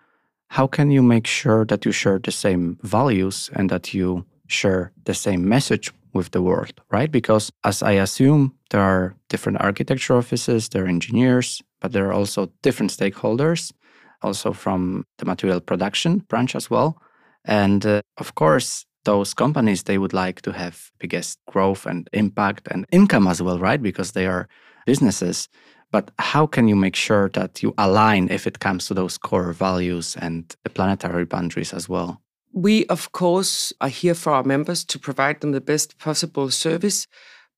how 0.48 0.66
can 0.66 0.90
you 0.90 1.02
make 1.02 1.26
sure 1.26 1.66
that 1.66 1.84
you 1.84 1.92
share 1.92 2.18
the 2.18 2.32
same 2.32 2.78
values 2.80 3.50
and 3.52 3.68
that 3.68 3.92
you 3.92 4.24
share 4.46 4.92
the 5.04 5.12
same 5.12 5.46
message 5.46 5.92
with 6.14 6.30
the 6.30 6.40
world, 6.40 6.80
right? 6.90 7.12
Because 7.12 7.52
as 7.64 7.82
I 7.82 7.92
assume, 8.00 8.54
there 8.70 8.80
are 8.80 9.14
different 9.28 9.60
architecture 9.60 10.16
offices, 10.16 10.70
there 10.70 10.84
are 10.84 10.88
engineers, 10.88 11.60
but 11.82 11.92
there 11.92 12.06
are 12.06 12.14
also 12.14 12.50
different 12.62 12.90
stakeholders, 12.90 13.74
also 14.22 14.54
from 14.54 15.04
the 15.18 15.26
material 15.26 15.60
production 15.60 16.20
branch 16.30 16.56
as 16.56 16.70
well. 16.70 16.96
And 17.44 17.84
uh, 17.84 18.00
of 18.16 18.36
course, 18.36 18.86
those 19.04 19.34
companies 19.34 19.82
they 19.82 19.98
would 19.98 20.14
like 20.14 20.40
to 20.42 20.52
have 20.52 20.92
biggest 20.98 21.38
growth 21.46 21.84
and 21.84 22.08
impact 22.14 22.68
and 22.70 22.86
income 22.90 23.26
as 23.26 23.42
well, 23.42 23.58
right? 23.58 23.82
Because 23.82 24.12
they 24.12 24.26
are 24.26 24.48
businesses. 24.86 25.48
But 25.90 26.10
how 26.18 26.46
can 26.46 26.68
you 26.68 26.76
make 26.76 26.96
sure 26.96 27.28
that 27.34 27.62
you 27.62 27.74
align 27.76 28.30
if 28.30 28.46
it 28.46 28.60
comes 28.60 28.86
to 28.86 28.94
those 28.94 29.18
core 29.18 29.52
values 29.52 30.16
and 30.16 30.54
the 30.64 30.70
planetary 30.70 31.26
boundaries 31.26 31.74
as 31.74 31.88
well? 31.88 32.22
We, 32.54 32.86
of 32.86 33.12
course, 33.12 33.72
are 33.80 33.88
here 33.88 34.14
for 34.14 34.32
our 34.32 34.42
members 34.42 34.84
to 34.84 34.98
provide 34.98 35.40
them 35.40 35.52
the 35.52 35.60
best 35.60 35.98
possible 35.98 36.50
service, 36.50 37.06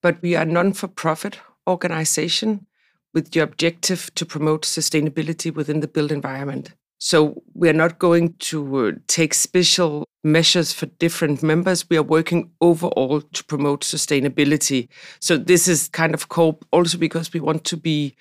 but 0.02 0.20
we 0.22 0.34
are 0.34 0.42
a 0.42 0.46
non 0.46 0.72
for 0.72 0.88
profit 0.88 1.38
organization 1.66 2.66
with 3.12 3.30
the 3.30 3.40
objective 3.40 4.12
to 4.16 4.26
promote 4.26 4.62
sustainability 4.62 5.54
within 5.54 5.80
the 5.80 5.88
built 5.88 6.10
environment. 6.10 6.72
So 7.04 7.42
we 7.52 7.68
are 7.68 7.74
not 7.74 7.98
going 7.98 8.32
to 8.48 8.76
uh, 8.78 8.92
take 9.08 9.34
special 9.34 10.08
measures 10.22 10.72
for 10.72 10.86
different 10.86 11.42
members. 11.42 11.90
We 11.90 11.98
are 11.98 12.02
working 12.02 12.50
overall 12.62 13.20
to 13.20 13.44
promote 13.44 13.82
sustainability. 13.82 14.88
So 15.20 15.36
this 15.36 15.68
is 15.68 15.88
kind 15.88 16.14
of 16.14 16.30
core 16.30 16.56
also 16.72 16.96
because 16.96 17.30
we 17.34 17.40
want 17.40 17.64
to 17.64 17.76
be 17.76 18.16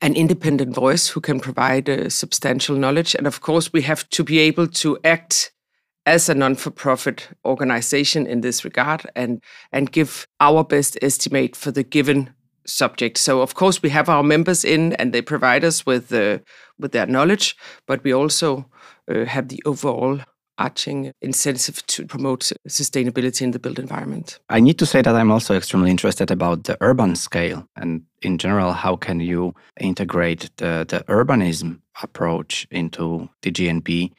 an 0.00 0.14
independent 0.14 0.72
voice 0.72 1.08
who 1.08 1.20
can 1.20 1.40
provide 1.40 1.90
uh, 1.90 2.08
substantial 2.08 2.76
knowledge. 2.76 3.16
And 3.16 3.26
of 3.26 3.40
course, 3.40 3.72
we 3.72 3.82
have 3.82 4.08
to 4.10 4.22
be 4.22 4.38
able 4.38 4.68
to 4.68 4.96
act 5.02 5.52
as 6.06 6.28
a 6.28 6.34
non-for-profit 6.34 7.28
organization 7.44 8.24
in 8.28 8.40
this 8.40 8.64
regard 8.64 9.10
and 9.16 9.42
and 9.72 9.90
give 9.90 10.28
our 10.38 10.62
best 10.62 10.96
estimate 11.02 11.56
for 11.56 11.72
the 11.72 11.82
given 11.82 12.32
subject. 12.66 13.18
So 13.18 13.40
of 13.40 13.54
course 13.54 13.82
we 13.82 13.90
have 13.90 14.08
our 14.08 14.22
members 14.22 14.64
in 14.64 14.92
and 14.94 15.12
they 15.12 15.22
provide 15.22 15.64
us 15.64 15.86
with 15.86 16.12
uh, 16.12 16.38
with 16.78 16.92
their 16.92 17.06
knowledge, 17.06 17.56
but 17.86 18.04
we 18.04 18.12
also 18.12 18.66
uh, 19.08 19.24
have 19.24 19.48
the 19.48 19.62
overall 19.64 20.20
arching 20.58 21.12
incentive 21.20 21.84
to 21.86 22.06
promote 22.06 22.52
sustainability 22.68 23.42
in 23.42 23.50
the 23.50 23.58
built 23.58 23.78
environment. 23.78 24.38
I 24.48 24.60
need 24.60 24.78
to 24.78 24.86
say 24.86 25.02
that 25.02 25.14
I'm 25.14 25.30
also 25.30 25.54
extremely 25.54 25.90
interested 25.90 26.30
about 26.30 26.64
the 26.64 26.78
urban 26.80 27.14
scale 27.16 27.66
and 27.76 28.02
in 28.22 28.38
general 28.38 28.72
how 28.72 28.96
can 28.96 29.20
you 29.20 29.54
integrate 29.78 30.50
the, 30.56 30.86
the 30.88 31.04
urbanism 31.08 31.80
approach 32.02 32.66
into 32.70 33.28
the 33.42 33.50
DGNB 33.50 34.12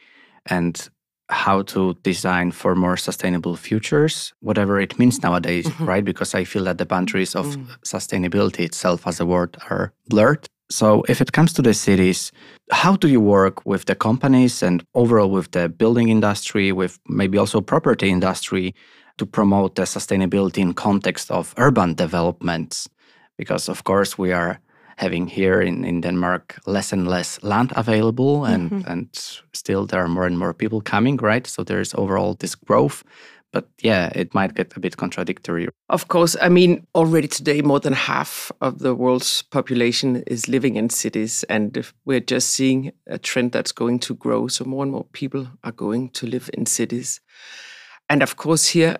and 0.45 0.89
how 1.29 1.61
to 1.61 1.93
design 2.03 2.51
for 2.51 2.75
more 2.75 2.97
sustainable 2.97 3.55
futures, 3.55 4.33
whatever 4.39 4.79
it 4.79 4.97
means 4.97 5.21
nowadays, 5.21 5.65
mm-hmm. 5.65 5.85
right? 5.85 6.05
Because 6.05 6.33
I 6.33 6.43
feel 6.43 6.63
that 6.65 6.77
the 6.77 6.85
boundaries 6.85 7.35
of 7.35 7.45
mm. 7.47 7.67
sustainability 7.85 8.61
itself 8.61 9.05
as 9.05 9.19
a 9.19 9.25
word 9.25 9.57
are 9.69 9.93
blurred. 10.07 10.47
So, 10.69 11.03
if 11.07 11.21
it 11.21 11.31
comes 11.31 11.53
to 11.53 11.61
the 11.61 11.73
cities, 11.73 12.31
how 12.71 12.97
do 12.97 13.07
you 13.07 13.21
work 13.21 13.65
with 13.65 13.85
the 13.85 13.95
companies 13.95 14.61
and 14.61 14.83
overall 14.95 15.29
with 15.29 15.51
the 15.51 15.69
building 15.69 16.09
industry, 16.09 16.71
with 16.73 16.99
maybe 17.07 17.37
also 17.37 17.61
property 17.61 18.09
industry 18.09 18.75
to 19.17 19.25
promote 19.25 19.75
the 19.75 19.83
sustainability 19.83 20.57
in 20.57 20.73
context 20.73 21.31
of 21.31 21.53
urban 21.57 21.93
developments? 21.93 22.89
Because, 23.37 23.69
of 23.69 23.85
course, 23.85 24.17
we 24.17 24.33
are 24.33 24.59
having 24.97 25.27
here 25.27 25.61
in, 25.61 25.85
in 25.85 26.01
Denmark 26.01 26.59
less 26.65 26.91
and 26.93 27.07
less 27.07 27.41
land 27.43 27.71
available, 27.75 28.45
and, 28.45 28.71
mm-hmm. 28.71 28.91
and 28.91 29.09
still 29.53 29.85
there 29.85 30.03
are 30.03 30.07
more 30.07 30.25
and 30.25 30.37
more 30.37 30.53
people 30.53 30.81
coming, 30.81 31.17
right? 31.17 31.47
So 31.47 31.63
there's 31.63 31.93
overall 31.93 32.35
this 32.35 32.55
growth. 32.55 33.03
But 33.53 33.69
yeah, 33.81 34.11
it 34.13 34.33
might 34.33 34.55
get 34.55 34.75
a 34.75 34.79
bit 34.79 34.97
contradictory. 34.97 35.69
Of 35.89 36.09
course. 36.09 36.35
I 36.41 36.49
mean, 36.49 36.85
already 36.93 37.27
today, 37.27 37.61
more 37.61 37.79
than 37.79 37.93
half 37.93 38.51
of 38.59 38.79
the 38.79 38.93
world's 38.93 39.41
population 39.41 40.23
is 40.27 40.49
living 40.49 40.75
in 40.75 40.89
cities. 40.89 41.45
And 41.49 41.85
we're 42.03 42.19
just 42.19 42.49
seeing 42.49 42.91
a 43.07 43.17
trend 43.17 43.53
that's 43.53 43.71
going 43.71 43.99
to 43.99 44.15
grow. 44.15 44.47
So 44.49 44.65
more 44.65 44.83
and 44.83 44.91
more 44.91 45.05
people 45.13 45.47
are 45.63 45.71
going 45.71 46.09
to 46.09 46.27
live 46.27 46.49
in 46.53 46.65
cities. 46.65 47.21
And 48.09 48.21
of 48.21 48.35
course, 48.35 48.67
here 48.67 48.97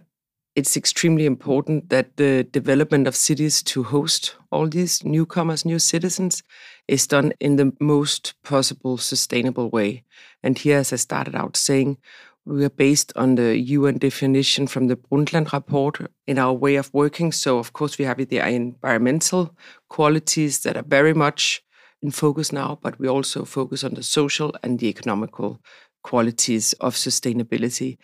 it's 0.57 0.75
extremely 0.75 1.27
important 1.27 1.89
that 1.89 2.17
the 2.17 2.43
development 2.45 3.07
of 3.07 3.15
cities 3.15 3.61
to 3.61 3.83
host 3.83 4.35
all 4.51 4.67
these 4.67 5.05
newcomers, 5.05 5.65
new 5.65 5.77
citizens, 5.77 6.41
is 6.87 7.05
done 7.05 7.31
in 7.39 7.57
the 7.57 7.71
most 7.79 8.33
possible 8.43 8.97
sustainable 8.97 9.69
way. 9.69 10.03
And 10.41 10.57
here, 10.57 10.79
as 10.79 10.91
I 10.91 10.95
started 10.95 11.35
out 11.35 11.55
saying, 11.55 11.99
we 12.43 12.65
are 12.65 12.71
based 12.71 13.13
on 13.15 13.35
the 13.35 13.55
UN 13.55 13.99
definition 13.99 14.65
from 14.65 14.87
the 14.87 14.95
Brundtland 14.95 15.53
report 15.53 15.99
in 16.25 16.39
our 16.39 16.53
way 16.53 16.75
of 16.75 16.91
working. 16.91 17.31
So, 17.31 17.59
of 17.59 17.73
course, 17.73 17.99
we 17.99 18.05
have 18.05 18.17
the 18.17 18.39
environmental 18.39 19.55
qualities 19.89 20.61
that 20.61 20.75
are 20.75 20.87
very 20.87 21.13
much 21.13 21.61
in 22.01 22.09
focus 22.09 22.51
now, 22.51 22.79
but 22.81 22.97
we 22.99 23.07
also 23.07 23.45
focus 23.45 23.83
on 23.83 23.93
the 23.93 24.01
social 24.01 24.55
and 24.63 24.79
the 24.79 24.87
economical 24.87 25.61
qualities 26.01 26.73
of 26.79 26.95
sustainability. 26.95 27.97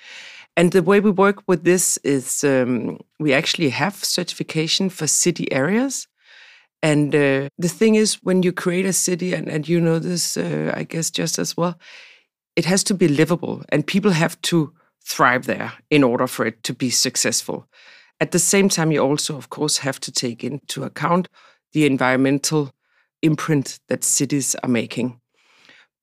And 0.56 0.72
the 0.72 0.84
way 0.84 1.00
we 1.00 1.12
work 1.12 1.44
with 1.48 1.64
this 1.64 1.98
is 2.04 2.44
um, 2.44 3.00
we 3.20 3.34
actually 3.34 3.70
have 3.70 3.96
certification 3.96 4.90
for 4.90 5.08
city 5.08 5.52
areas. 5.52 6.08
And 6.82 7.16
uh, 7.16 7.50
the 7.58 7.70
thing 7.70 7.96
is, 7.96 8.16
when 8.24 8.44
you 8.44 8.52
create 8.52 8.86
a 8.86 8.94
city, 8.94 9.34
and, 9.34 9.48
and 9.48 9.68
you 9.68 9.80
know 9.80 10.00
this, 10.00 10.38
uh, 10.38 10.74
I 10.76 10.84
guess, 10.84 11.10
just 11.10 11.40
as 11.40 11.58
well, 11.58 11.80
it 12.56 12.66
has 12.66 12.84
to 12.84 12.94
be 12.94 13.08
livable 13.08 13.64
and 13.70 13.88
people 13.88 14.12
have 14.12 14.40
to 14.42 14.74
thrive 15.04 15.46
there 15.46 15.74
in 15.90 16.04
order 16.04 16.28
for 16.28 16.46
it 16.46 16.64
to 16.64 16.74
be 16.74 16.90
successful. 16.90 17.68
At 18.20 18.32
the 18.32 18.40
same 18.40 18.70
time, 18.70 18.92
you 18.92 19.00
also, 19.02 19.36
of 19.36 19.50
course, 19.50 19.78
have 19.78 20.00
to 20.02 20.12
take 20.12 20.44
into 20.44 20.84
account 20.84 21.28
the 21.72 21.86
environmental 21.86 22.72
imprint 23.22 23.80
that 23.88 24.04
cities 24.04 24.56
are 24.64 24.70
making. 24.70 25.20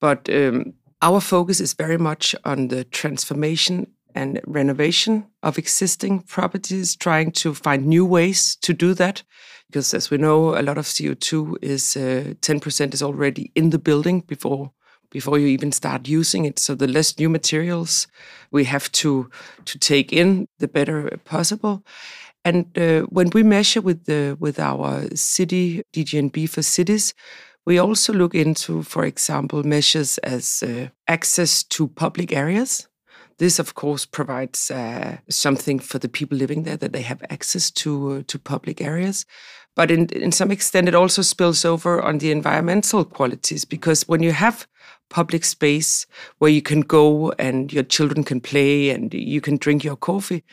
But 0.01 0.29
um, 0.29 0.73
our 1.01 1.21
focus 1.21 1.59
is 1.59 1.73
very 1.73 1.97
much 1.97 2.35
on 2.43 2.67
the 2.67 2.83
transformation 2.83 3.87
and 4.15 4.41
renovation 4.45 5.25
of 5.43 5.57
existing 5.57 6.21
properties, 6.21 6.95
trying 6.95 7.31
to 7.31 7.53
find 7.53 7.85
new 7.85 8.05
ways 8.05 8.55
to 8.57 8.73
do 8.73 8.93
that. 8.95 9.23
Because 9.67 9.93
as 9.93 10.09
we 10.09 10.17
know, 10.17 10.59
a 10.59 10.61
lot 10.61 10.77
of 10.77 10.85
CO2 10.85 11.57
is 11.61 11.95
uh, 11.95 12.33
10% 12.41 12.93
is 12.93 13.01
already 13.01 13.51
in 13.55 13.69
the 13.69 13.79
building 13.79 14.21
before 14.21 14.71
before 15.11 15.37
you 15.37 15.47
even 15.47 15.73
start 15.73 16.07
using 16.07 16.45
it. 16.45 16.57
So 16.57 16.73
the 16.73 16.87
less 16.87 17.19
new 17.19 17.29
materials 17.29 18.07
we 18.49 18.63
have 18.65 18.91
to 18.93 19.29
to 19.65 19.79
take 19.79 20.13
in, 20.13 20.47
the 20.59 20.67
better 20.67 21.17
possible. 21.25 21.83
And 22.43 22.65
uh, 22.77 23.01
when 23.09 23.29
we 23.33 23.43
measure 23.43 23.81
with 23.81 24.05
the 24.05 24.35
with 24.39 24.59
our 24.59 25.15
city 25.15 25.83
DGNB 25.93 26.49
for 26.49 26.63
cities, 26.63 27.13
we 27.65 27.77
also 27.77 28.13
look 28.13 28.33
into, 28.33 28.83
for 28.83 29.05
example, 29.05 29.63
measures 29.63 30.17
as 30.19 30.63
uh, 30.63 30.87
access 31.07 31.63
to 31.63 31.87
public 31.87 32.33
areas 32.33 32.87
This, 33.41 33.57
of 33.57 33.73
course, 33.73 34.05
provides 34.05 34.69
uh, 34.69 35.17
something 35.27 35.79
for 35.79 35.97
the 35.97 36.07
people 36.07 36.37
living 36.37 36.61
there 36.61 36.77
that 36.77 36.93
they 36.93 37.01
have 37.01 37.23
access 37.31 37.71
to 37.71 38.11
uh, 38.11 38.23
to 38.27 38.37
public 38.37 38.81
areas. 38.81 39.25
But 39.75 39.89
in 39.89 40.05
in 40.09 40.31
some 40.31 40.51
extent, 40.51 40.87
it 40.87 40.93
also 40.93 41.23
spills 41.23 41.65
over 41.65 41.99
on 41.99 42.19
the 42.19 42.31
environmental 42.31 43.03
qualities 43.03 43.65
because 43.65 44.07
when 44.07 44.21
you 44.21 44.31
have 44.31 44.67
public 45.09 45.43
space 45.43 46.05
where 46.37 46.51
you 46.51 46.61
can 46.61 46.81
go 46.81 47.31
and 47.39 47.73
your 47.73 47.83
children 47.83 48.23
can 48.23 48.41
play 48.41 48.91
and 48.91 49.11
you 49.11 49.41
can 49.41 49.57
drink 49.57 49.83
your 49.83 49.97
coffee, 49.97 50.43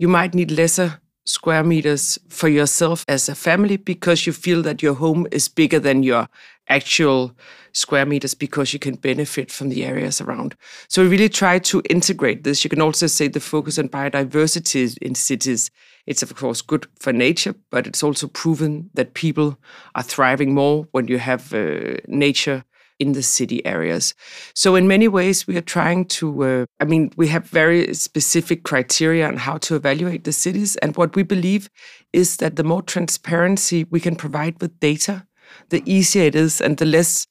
you 0.00 0.08
might 0.08 0.34
need 0.34 0.50
lesser 0.50 1.00
square 1.26 1.64
meters 1.64 2.18
for 2.28 2.48
yourself 2.48 3.04
as 3.06 3.28
a 3.28 3.34
family 3.34 3.76
because 3.76 4.26
you 4.26 4.32
feel 4.32 4.62
that 4.62 4.82
your 4.82 4.94
home 4.94 5.28
is 5.30 5.48
bigger 5.48 5.80
than 5.80 6.02
your 6.02 6.28
actual 6.68 7.36
square 7.72 8.06
meters 8.06 8.34
because 8.34 8.72
you 8.72 8.78
can 8.78 8.94
benefit 8.94 9.52
from 9.52 9.68
the 9.68 9.84
areas 9.84 10.20
around. 10.20 10.56
So 10.88 11.02
we 11.02 11.08
really 11.08 11.28
try 11.28 11.58
to 11.58 11.82
integrate 11.90 12.42
this. 12.42 12.64
You 12.64 12.70
can 12.70 12.80
also 12.80 13.06
say 13.06 13.28
the 13.28 13.40
focus 13.40 13.78
on 13.78 13.88
biodiversity 13.88 14.96
in 14.98 15.14
cities. 15.14 15.70
It's 16.06 16.22
of 16.22 16.34
course 16.34 16.62
good 16.62 16.86
for 16.98 17.12
nature, 17.12 17.54
but 17.70 17.86
it's 17.86 18.02
also 18.02 18.28
proven 18.28 18.90
that 18.94 19.14
people 19.14 19.58
are 19.94 20.02
thriving 20.02 20.54
more 20.54 20.86
when 20.92 21.08
you 21.08 21.18
have 21.18 21.52
uh, 21.52 21.96
nature 22.06 22.64
in 22.98 23.12
the 23.12 23.22
city 23.22 23.64
areas. 23.66 24.14
So, 24.54 24.74
in 24.74 24.88
many 24.88 25.08
ways, 25.08 25.46
we 25.46 25.56
are 25.56 25.62
trying 25.62 26.06
to, 26.06 26.44
uh, 26.44 26.66
I 26.80 26.84
mean, 26.84 27.12
we 27.16 27.28
have 27.28 27.44
very 27.44 27.92
specific 27.94 28.62
criteria 28.62 29.28
on 29.28 29.36
how 29.36 29.58
to 29.58 29.74
evaluate 29.74 30.24
the 30.24 30.32
cities. 30.32 30.76
And 30.76 30.96
what 30.96 31.14
we 31.14 31.22
believe 31.22 31.68
is 32.12 32.38
that 32.38 32.56
the 32.56 32.64
more 32.64 32.82
transparency 32.82 33.84
we 33.90 34.00
can 34.00 34.16
provide 34.16 34.60
with 34.60 34.80
data, 34.80 35.26
the 35.68 35.82
easier 35.84 36.24
it 36.24 36.34
is 36.34 36.60
and 36.60 36.76
the 36.78 36.84
less 36.84 37.26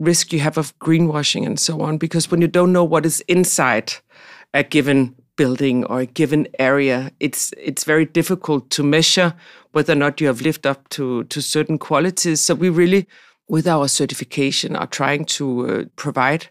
risk 0.00 0.32
you 0.32 0.40
have 0.40 0.58
of 0.58 0.76
greenwashing 0.78 1.46
and 1.46 1.58
so 1.58 1.80
on. 1.80 1.98
Because 1.98 2.30
when 2.30 2.40
you 2.40 2.48
don't 2.48 2.72
know 2.72 2.84
what 2.84 3.06
is 3.06 3.20
inside 3.28 3.94
a 4.54 4.62
given 4.62 5.14
building 5.36 5.84
or 5.84 6.00
a 6.00 6.06
given 6.06 6.46
area, 6.58 7.10
it's 7.20 7.52
it's 7.56 7.84
very 7.84 8.04
difficult 8.04 8.70
to 8.70 8.82
measure 8.82 9.34
whether 9.72 9.92
or 9.92 9.96
not 9.96 10.20
you 10.20 10.26
have 10.26 10.42
lived 10.42 10.66
up 10.66 10.88
to 10.90 11.24
to 11.24 11.40
certain 11.40 11.78
qualities. 11.78 12.40
So 12.40 12.54
we 12.54 12.68
really 12.68 13.06
with 13.48 13.66
our 13.66 13.88
certification 13.88 14.76
are 14.76 14.86
trying 14.86 15.24
to 15.24 15.68
uh, 15.68 15.84
provide 15.96 16.48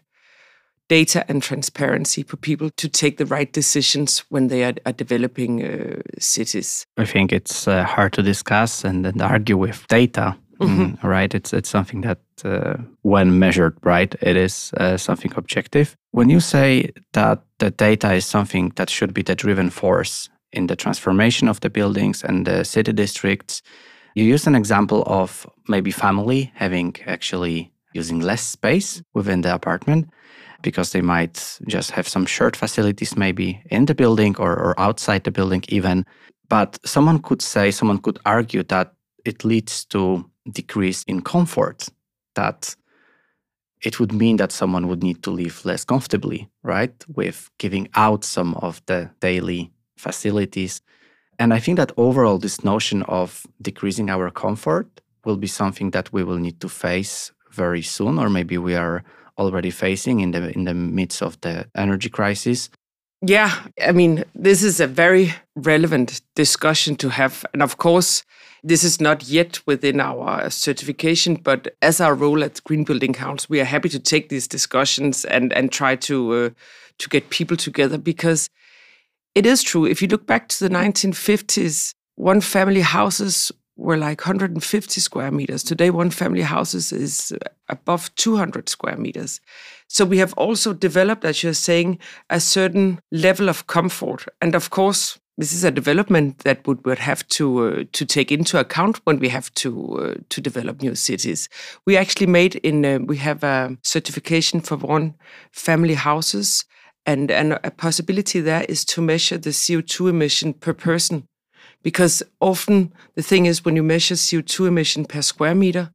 data 0.88 1.24
and 1.28 1.42
transparency 1.42 2.22
for 2.22 2.36
people 2.36 2.68
to 2.70 2.88
take 2.88 3.16
the 3.16 3.24
right 3.24 3.52
decisions 3.52 4.18
when 4.28 4.48
they 4.48 4.62
are, 4.62 4.74
are 4.84 4.92
developing 4.92 5.64
uh, 5.64 6.00
cities. 6.18 6.86
I 6.98 7.06
think 7.06 7.32
it's 7.32 7.66
uh, 7.66 7.84
hard 7.84 8.12
to 8.12 8.22
discuss 8.22 8.84
and, 8.84 9.06
and 9.06 9.22
argue 9.22 9.56
with 9.56 9.86
data. 9.88 10.36
Mm-hmm. 10.62 10.82
Mm, 10.82 11.02
right, 11.02 11.34
it's 11.34 11.52
it's 11.52 11.68
something 11.68 12.02
that, 12.02 12.20
uh, 12.44 12.76
when 13.02 13.38
measured, 13.38 13.76
right, 13.82 14.14
it 14.20 14.36
is 14.36 14.72
uh, 14.76 14.96
something 14.96 15.32
objective. 15.36 15.96
When 16.10 16.28
you 16.28 16.40
say 16.40 16.90
that 17.12 17.42
the 17.58 17.70
data 17.70 18.12
is 18.12 18.26
something 18.26 18.72
that 18.76 18.90
should 18.90 19.14
be 19.14 19.22
the 19.22 19.34
driven 19.34 19.70
force 19.70 20.28
in 20.52 20.66
the 20.66 20.76
transformation 20.76 21.48
of 21.48 21.60
the 21.60 21.70
buildings 21.70 22.24
and 22.24 22.46
the 22.46 22.64
city 22.64 22.92
districts, 22.92 23.62
you 24.14 24.24
used 24.24 24.46
an 24.46 24.54
example 24.54 25.02
of 25.06 25.46
maybe 25.68 25.90
family 25.90 26.52
having 26.54 26.94
actually 27.06 27.72
using 27.94 28.20
less 28.20 28.42
space 28.42 29.02
within 29.14 29.42
the 29.42 29.54
apartment 29.54 30.08
because 30.62 30.92
they 30.92 31.02
might 31.02 31.58
just 31.66 31.90
have 31.90 32.08
some 32.08 32.26
shared 32.26 32.56
facilities 32.56 33.16
maybe 33.16 33.62
in 33.70 33.86
the 33.86 33.94
building 33.94 34.36
or, 34.38 34.52
or 34.52 34.78
outside 34.78 35.24
the 35.24 35.30
building 35.30 35.62
even. 35.68 36.04
But 36.48 36.78
someone 36.84 37.20
could 37.20 37.42
say, 37.42 37.70
someone 37.70 37.98
could 37.98 38.18
argue 38.24 38.62
that 38.64 38.92
it 39.24 39.44
leads 39.44 39.84
to 39.86 40.24
decrease 40.50 41.02
in 41.04 41.22
comfort, 41.22 41.88
that 42.34 42.74
it 43.82 43.98
would 43.98 44.12
mean 44.12 44.36
that 44.36 44.52
someone 44.52 44.88
would 44.88 45.02
need 45.02 45.22
to 45.24 45.30
live 45.30 45.64
less 45.64 45.84
comfortably, 45.84 46.48
right? 46.62 46.94
With 47.08 47.50
giving 47.58 47.88
out 47.94 48.24
some 48.24 48.54
of 48.54 48.80
the 48.86 49.10
daily 49.20 49.72
facilities 49.96 50.80
and 51.38 51.52
I 51.52 51.58
think 51.58 51.76
that 51.78 51.92
overall, 51.96 52.38
this 52.38 52.62
notion 52.62 53.02
of 53.04 53.46
decreasing 53.60 54.10
our 54.10 54.30
comfort 54.30 55.00
will 55.24 55.36
be 55.36 55.46
something 55.48 55.90
that 55.90 56.12
we 56.12 56.24
will 56.24 56.38
need 56.38 56.60
to 56.60 56.68
face 56.68 57.32
very 57.50 57.82
soon, 57.82 58.18
or 58.18 58.28
maybe 58.28 58.58
we 58.58 58.76
are 58.76 59.02
already 59.38 59.70
facing 59.70 60.20
in 60.20 60.30
the 60.32 60.52
in 60.52 60.64
the 60.64 60.74
midst 60.74 61.22
of 61.22 61.40
the 61.40 61.66
energy 61.74 62.08
crisis. 62.08 62.70
Yeah, 63.24 63.50
I 63.80 63.92
mean, 63.92 64.24
this 64.34 64.62
is 64.62 64.80
a 64.80 64.86
very 64.86 65.34
relevant 65.56 66.20
discussion 66.34 66.96
to 66.96 67.08
have. 67.08 67.44
And 67.52 67.62
of 67.62 67.76
course, 67.76 68.24
this 68.62 68.84
is 68.84 69.00
not 69.00 69.24
yet 69.28 69.60
within 69.66 70.00
our 70.00 70.48
certification, 70.50 71.34
but 71.34 71.74
as 71.82 72.00
our 72.00 72.14
role 72.14 72.44
at 72.44 72.62
Green 72.64 72.84
Building 72.84 73.12
Council, 73.12 73.48
we 73.50 73.60
are 73.60 73.64
happy 73.64 73.88
to 73.88 73.98
take 73.98 74.28
these 74.28 74.46
discussions 74.46 75.24
and, 75.24 75.52
and 75.52 75.72
try 75.72 75.96
to, 75.96 76.32
uh, 76.32 76.50
to 76.98 77.08
get 77.08 77.30
people 77.30 77.56
together 77.56 77.98
because 77.98 78.48
it 79.34 79.46
is 79.46 79.62
true. 79.62 79.84
If 79.84 80.00
you 80.00 80.08
look 80.08 80.26
back 80.26 80.48
to 80.48 80.68
the 80.68 80.74
1950s, 80.74 81.94
one 82.14 82.40
family 82.40 82.82
houses 82.82 83.50
were 83.76 83.96
like 83.96 84.20
150 84.20 85.00
square 85.00 85.30
meters. 85.30 85.62
Today, 85.62 85.90
one 85.90 86.10
family 86.10 86.42
houses 86.42 86.92
is 86.92 87.32
above 87.68 88.14
200 88.16 88.68
square 88.68 88.96
meters. 88.96 89.40
So 89.88 90.04
we 90.04 90.18
have 90.18 90.34
also 90.34 90.72
developed, 90.72 91.24
as 91.24 91.42
you're 91.42 91.54
saying, 91.54 91.98
a 92.30 92.38
certain 92.38 93.00
level 93.10 93.48
of 93.48 93.66
comfort. 93.66 94.26
And 94.40 94.54
of 94.54 94.70
course, 94.70 95.18
this 95.38 95.52
is 95.52 95.64
a 95.64 95.70
development 95.70 96.38
that 96.40 96.66
would, 96.66 96.84
would 96.84 96.98
have 96.98 97.26
to 97.28 97.66
uh, 97.66 97.84
to 97.92 98.04
take 98.04 98.30
into 98.30 98.58
account 98.58 99.00
when 99.04 99.18
we 99.18 99.28
have 99.28 99.52
to 99.54 99.98
uh, 99.98 100.14
to 100.28 100.40
develop 100.40 100.82
new 100.82 100.94
cities. 100.94 101.48
We 101.86 101.96
actually 101.96 102.26
made 102.26 102.56
in 102.56 102.84
uh, 102.84 102.98
we 102.98 103.16
have 103.18 103.42
a 103.42 103.76
certification 103.82 104.60
for 104.60 104.76
one 104.76 105.14
family 105.50 105.94
houses 105.94 106.64
and, 107.06 107.30
and 107.30 107.58
a 107.64 107.70
possibility 107.70 108.40
there 108.40 108.64
is 108.68 108.84
to 108.84 109.02
measure 109.02 109.38
the 109.38 109.50
CO2 109.50 110.10
emission 110.10 110.52
per 110.54 110.72
person. 110.72 111.26
Because 111.82 112.22
often 112.40 112.92
the 113.16 113.22
thing 113.22 113.46
is, 113.46 113.64
when 113.64 113.74
you 113.74 113.82
measure 113.82 114.14
CO2 114.14 114.68
emission 114.68 115.04
per 115.04 115.22
square 115.22 115.54
meter, 115.54 115.92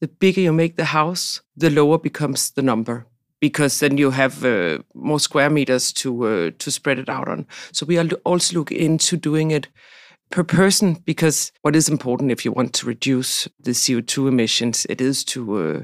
the 0.00 0.08
bigger 0.08 0.42
you 0.42 0.52
make 0.52 0.76
the 0.76 0.86
house, 0.86 1.40
the 1.56 1.70
lower 1.70 1.98
becomes 1.98 2.50
the 2.50 2.60
number 2.62 3.06
because 3.42 3.80
then 3.80 3.98
you 3.98 4.12
have 4.12 4.44
uh, 4.44 4.78
more 4.94 5.18
square 5.18 5.50
meters 5.50 5.92
to 5.92 6.26
uh, 6.26 6.50
to 6.58 6.70
spread 6.70 6.98
it 7.00 7.08
out 7.08 7.28
on. 7.28 7.44
So 7.72 7.84
we 7.84 7.98
are 7.98 8.08
also 8.24 8.54
look 8.54 8.70
into 8.70 9.16
doing 9.16 9.50
it 9.50 9.66
per 10.30 10.44
person 10.44 11.02
because 11.04 11.50
what 11.62 11.74
is 11.74 11.88
important 11.88 12.30
if 12.30 12.44
you 12.44 12.52
want 12.52 12.72
to 12.74 12.86
reduce 12.86 13.48
the 13.58 13.72
CO2 13.72 14.28
emissions, 14.28 14.86
it 14.88 15.00
is 15.00 15.24
to 15.24 15.40
uh, 15.56 15.80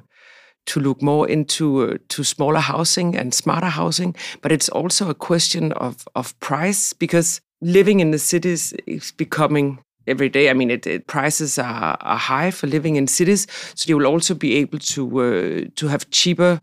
to 0.66 0.80
look 0.80 1.02
more 1.02 1.28
into 1.28 1.82
uh, 1.82 1.98
to 2.08 2.22
smaller 2.22 2.60
housing 2.60 3.16
and 3.16 3.34
smarter 3.34 3.70
housing, 3.70 4.14
but 4.40 4.52
it's 4.52 4.68
also 4.68 5.10
a 5.10 5.14
question 5.14 5.72
of 5.72 6.06
of 6.14 6.38
price 6.38 6.92
because 6.92 7.40
living 7.60 7.98
in 8.00 8.12
the 8.12 8.18
cities 8.18 8.72
is 8.86 9.10
becoming 9.10 9.78
every 10.06 10.28
day. 10.28 10.48
I 10.48 10.54
mean, 10.54 10.70
it, 10.70 10.86
it, 10.86 11.06
prices 11.08 11.58
are, 11.58 11.96
are 12.00 12.18
high 12.18 12.52
for 12.52 12.68
living 12.68 12.94
in 12.94 13.08
cities, 13.08 13.48
so 13.74 13.88
you 13.88 13.96
will 13.98 14.06
also 14.06 14.34
be 14.34 14.54
able 14.62 14.78
to 14.78 15.02
uh, 15.20 15.64
to 15.74 15.88
have 15.88 16.08
cheaper 16.10 16.60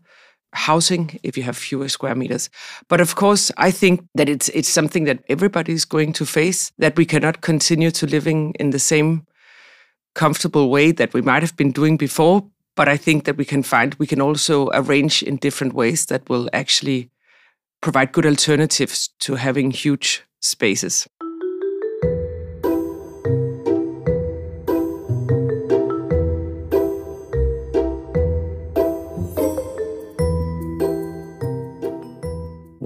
housing 0.56 1.18
if 1.22 1.36
you 1.36 1.44
have 1.44 1.56
fewer 1.56 1.88
square 1.88 2.14
meters. 2.14 2.50
But 2.88 3.00
of 3.00 3.14
course, 3.14 3.52
I 3.56 3.70
think 3.70 4.00
that 4.14 4.28
it's 4.28 4.48
it's 4.48 4.68
something 4.68 5.04
that 5.04 5.22
everybody 5.28 5.72
is 5.72 5.84
going 5.84 6.12
to 6.14 6.26
face. 6.26 6.72
That 6.78 6.96
we 6.96 7.04
cannot 7.04 7.40
continue 7.40 7.90
to 7.92 8.06
living 8.06 8.54
in 8.58 8.70
the 8.70 8.78
same 8.78 9.26
comfortable 10.14 10.70
way 10.70 10.92
that 10.92 11.12
we 11.12 11.22
might 11.22 11.42
have 11.42 11.56
been 11.56 11.72
doing 11.72 11.98
before 11.98 12.42
but 12.76 12.88
I 12.88 12.96
think 12.98 13.24
that 13.24 13.36
we 13.36 13.44
can 13.44 13.62
find, 13.62 13.94
we 13.94 14.06
can 14.06 14.20
also 14.20 14.68
arrange 14.74 15.22
in 15.22 15.36
different 15.36 15.72
ways 15.72 16.06
that 16.06 16.28
will 16.28 16.48
actually 16.52 17.10
provide 17.80 18.12
good 18.12 18.26
alternatives 18.26 19.08
to 19.20 19.36
having 19.36 19.70
huge 19.70 20.22
spaces. 20.40 21.08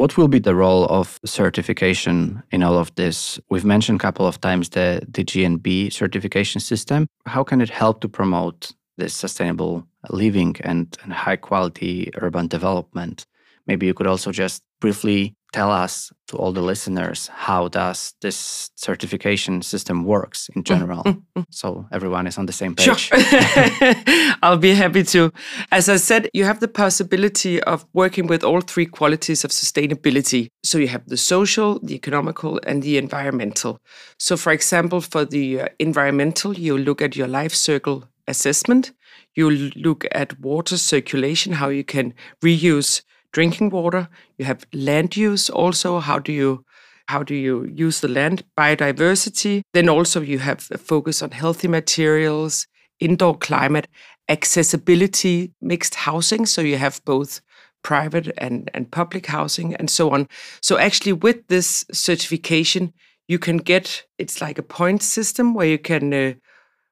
What 0.00 0.16
will 0.16 0.28
be 0.28 0.38
the 0.38 0.54
role 0.54 0.86
of 0.86 1.20
certification 1.26 2.42
in 2.50 2.62
all 2.62 2.78
of 2.78 2.94
this? 2.94 3.38
We've 3.50 3.66
mentioned 3.66 4.00
a 4.00 4.02
couple 4.06 4.26
of 4.26 4.40
times 4.40 4.70
the, 4.70 5.02
the 5.06 5.22
GNB 5.22 5.92
certification 5.92 6.62
system. 6.62 7.06
How 7.26 7.44
can 7.44 7.60
it 7.60 7.68
help 7.68 8.00
to 8.00 8.08
promote 8.08 8.72
this 8.96 9.12
sustainable 9.12 9.86
living 10.08 10.56
and, 10.62 10.96
and 11.02 11.12
high 11.12 11.36
quality 11.36 12.10
urban 12.14 12.46
development. 12.46 13.26
Maybe 13.66 13.84
you 13.84 13.92
could 13.92 14.06
also 14.06 14.32
just 14.32 14.62
briefly 14.80 15.34
tell 15.52 15.70
us 15.70 16.12
to 16.28 16.36
all 16.36 16.52
the 16.52 16.60
listeners 16.60 17.28
how 17.28 17.68
does 17.68 18.14
this 18.20 18.70
certification 18.76 19.62
system 19.62 20.04
works 20.04 20.48
in 20.54 20.62
general 20.62 21.02
mm-hmm. 21.02 21.42
so 21.50 21.86
everyone 21.92 22.26
is 22.26 22.38
on 22.38 22.46
the 22.46 22.52
same 22.52 22.74
page 22.74 22.98
sure. 22.98 23.18
i'll 24.42 24.56
be 24.56 24.74
happy 24.74 25.02
to 25.02 25.32
as 25.72 25.88
i 25.88 25.96
said 25.96 26.28
you 26.32 26.44
have 26.44 26.60
the 26.60 26.68
possibility 26.68 27.62
of 27.64 27.84
working 27.92 28.26
with 28.26 28.44
all 28.44 28.60
three 28.60 28.86
qualities 28.86 29.44
of 29.44 29.50
sustainability 29.50 30.48
so 30.62 30.78
you 30.78 30.88
have 30.88 31.06
the 31.06 31.16
social 31.16 31.78
the 31.80 31.94
economical 31.94 32.60
and 32.66 32.82
the 32.82 32.96
environmental 32.96 33.78
so 34.18 34.36
for 34.36 34.52
example 34.52 35.00
for 35.00 35.24
the 35.24 35.60
uh, 35.60 35.68
environmental 35.78 36.54
you 36.54 36.78
look 36.78 37.02
at 37.02 37.16
your 37.16 37.28
life 37.28 37.54
cycle 37.54 38.04
assessment. 38.30 38.92
You'll 39.34 39.70
look 39.76 40.06
at 40.12 40.40
water 40.40 40.78
circulation, 40.78 41.52
how 41.52 41.68
you 41.68 41.84
can 41.84 42.14
reuse 42.42 43.02
drinking 43.32 43.70
water. 43.70 44.08
You 44.38 44.44
have 44.44 44.66
land 44.72 45.16
use 45.16 45.50
also. 45.50 46.00
How 46.00 46.18
do 46.18 46.32
you 46.32 46.64
how 47.08 47.24
do 47.24 47.34
you 47.34 47.64
use 47.64 48.00
the 48.00 48.08
land? 48.08 48.44
Biodiversity. 48.56 49.62
Then 49.72 49.88
also 49.88 50.20
you 50.20 50.38
have 50.38 50.68
a 50.70 50.78
focus 50.78 51.22
on 51.22 51.32
healthy 51.32 51.66
materials, 51.66 52.68
indoor 53.00 53.36
climate, 53.36 53.88
accessibility, 54.28 55.52
mixed 55.60 55.96
housing. 55.96 56.46
So 56.46 56.60
you 56.60 56.76
have 56.76 57.04
both 57.04 57.40
private 57.82 58.32
and, 58.38 58.70
and 58.74 58.90
public 58.90 59.26
housing 59.26 59.74
and 59.74 59.90
so 59.90 60.10
on. 60.10 60.28
So 60.62 60.78
actually 60.78 61.14
with 61.14 61.48
this 61.48 61.84
certification, 61.92 62.92
you 63.26 63.38
can 63.38 63.56
get 63.58 64.04
it's 64.18 64.40
like 64.40 64.58
a 64.58 64.62
point 64.62 65.02
system 65.02 65.54
where 65.54 65.66
you 65.66 65.78
can 65.78 66.12
uh, 66.12 66.34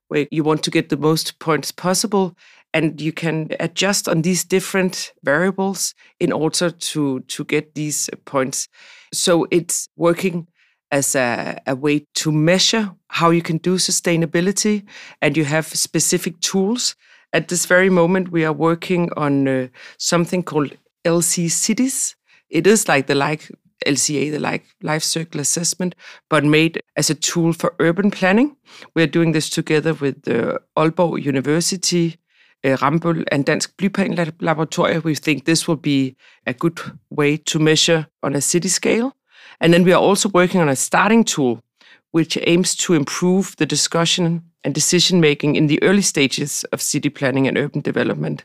where 0.08 0.26
you 0.30 0.42
want 0.42 0.62
to 0.64 0.70
get 0.70 0.88
the 0.88 0.96
most 0.96 1.38
points 1.38 1.70
possible 1.70 2.36
and 2.74 3.00
you 3.00 3.12
can 3.12 3.48
adjust 3.60 4.08
on 4.08 4.22
these 4.22 4.44
different 4.44 5.12
variables 5.22 5.94
in 6.20 6.32
order 6.32 6.70
to 6.70 7.20
to 7.20 7.44
get 7.44 7.74
these 7.74 8.10
points. 8.24 8.68
So 9.12 9.46
it's 9.50 9.88
working 9.96 10.48
as 10.90 11.14
a, 11.14 11.60
a 11.66 11.74
way 11.74 12.06
to 12.14 12.32
measure 12.32 12.94
how 13.08 13.30
you 13.30 13.42
can 13.42 13.58
do 13.58 13.76
sustainability 13.76 14.84
and 15.20 15.36
you 15.36 15.44
have 15.44 15.66
specific 15.66 16.40
tools. 16.40 16.96
At 17.32 17.48
this 17.48 17.66
very 17.66 17.90
moment 17.90 18.30
we 18.30 18.44
are 18.44 18.52
working 18.52 19.10
on 19.16 19.48
uh, 19.48 19.68
something 19.98 20.42
called 20.42 20.76
lc 21.04 21.50
cities. 21.50 22.16
It 22.48 22.66
is 22.66 22.88
like 22.88 23.06
the 23.06 23.14
like 23.14 23.50
LCA, 23.86 24.32
the 24.32 24.40
like 24.40 24.64
life 24.82 25.04
circle 25.04 25.40
assessment, 25.40 25.94
but 26.28 26.44
made 26.44 26.82
as 26.96 27.10
a 27.10 27.14
tool 27.14 27.52
for 27.52 27.74
urban 27.78 28.10
planning. 28.10 28.56
We're 28.94 29.06
doing 29.06 29.32
this 29.32 29.48
together 29.48 29.94
with 29.94 30.22
the 30.22 30.60
Aalborg 30.76 31.22
University, 31.22 32.16
uh, 32.64 32.76
Rambøll, 32.76 33.24
and 33.32 33.44
Dansk 33.44 33.76
Byplan 33.76 34.32
Laboratory. 34.40 34.98
We 34.98 35.14
think 35.14 35.44
this 35.44 35.68
will 35.68 35.76
be 35.76 36.16
a 36.46 36.52
good 36.52 36.80
way 37.10 37.36
to 37.36 37.58
measure 37.58 38.06
on 38.22 38.34
a 38.34 38.40
city 38.40 38.68
scale. 38.68 39.12
And 39.60 39.72
then 39.72 39.84
we 39.84 39.92
are 39.92 40.00
also 40.00 40.28
working 40.28 40.60
on 40.60 40.68
a 40.68 40.76
starting 40.76 41.24
tool 41.24 41.62
which 42.10 42.38
aims 42.46 42.74
to 42.74 42.94
improve 42.94 43.54
the 43.56 43.66
discussion 43.66 44.42
and 44.64 44.74
decision 44.74 45.20
making 45.20 45.56
in 45.56 45.66
the 45.66 45.82
early 45.82 46.02
stages 46.02 46.64
of 46.72 46.80
city 46.80 47.10
planning 47.10 47.46
and 47.46 47.58
urban 47.58 47.80
development. 47.80 48.44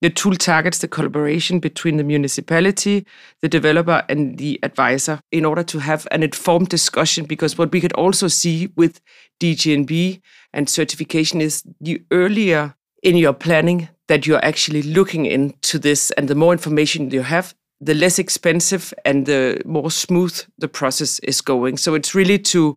The 0.00 0.10
tool 0.10 0.34
targets 0.34 0.78
the 0.78 0.88
collaboration 0.88 1.60
between 1.60 1.96
the 1.96 2.04
municipality, 2.04 3.06
the 3.40 3.48
developer, 3.48 4.04
and 4.08 4.36
the 4.36 4.58
advisor 4.62 5.20
in 5.30 5.44
order 5.44 5.62
to 5.62 5.78
have 5.78 6.06
an 6.10 6.22
informed 6.22 6.68
discussion. 6.68 7.24
Because 7.24 7.56
what 7.56 7.72
we 7.72 7.80
could 7.80 7.92
also 7.94 8.28
see 8.28 8.68
with 8.76 9.00
DGNB 9.40 10.20
and 10.52 10.68
certification 10.68 11.40
is 11.40 11.62
the 11.80 12.02
earlier 12.10 12.74
in 13.04 13.16
your 13.16 13.34
planning 13.34 13.88
that 14.08 14.26
you're 14.26 14.44
actually 14.44 14.82
looking 14.82 15.26
into 15.26 15.78
this, 15.78 16.10
and 16.12 16.26
the 16.28 16.34
more 16.34 16.52
information 16.52 17.10
you 17.10 17.22
have, 17.22 17.54
the 17.80 17.94
less 17.94 18.18
expensive 18.18 18.92
and 19.04 19.26
the 19.26 19.60
more 19.64 19.90
smooth 19.90 20.42
the 20.58 20.68
process 20.68 21.18
is 21.20 21.40
going. 21.40 21.76
So 21.76 21.94
it's 21.94 22.14
really 22.14 22.38
to 22.38 22.76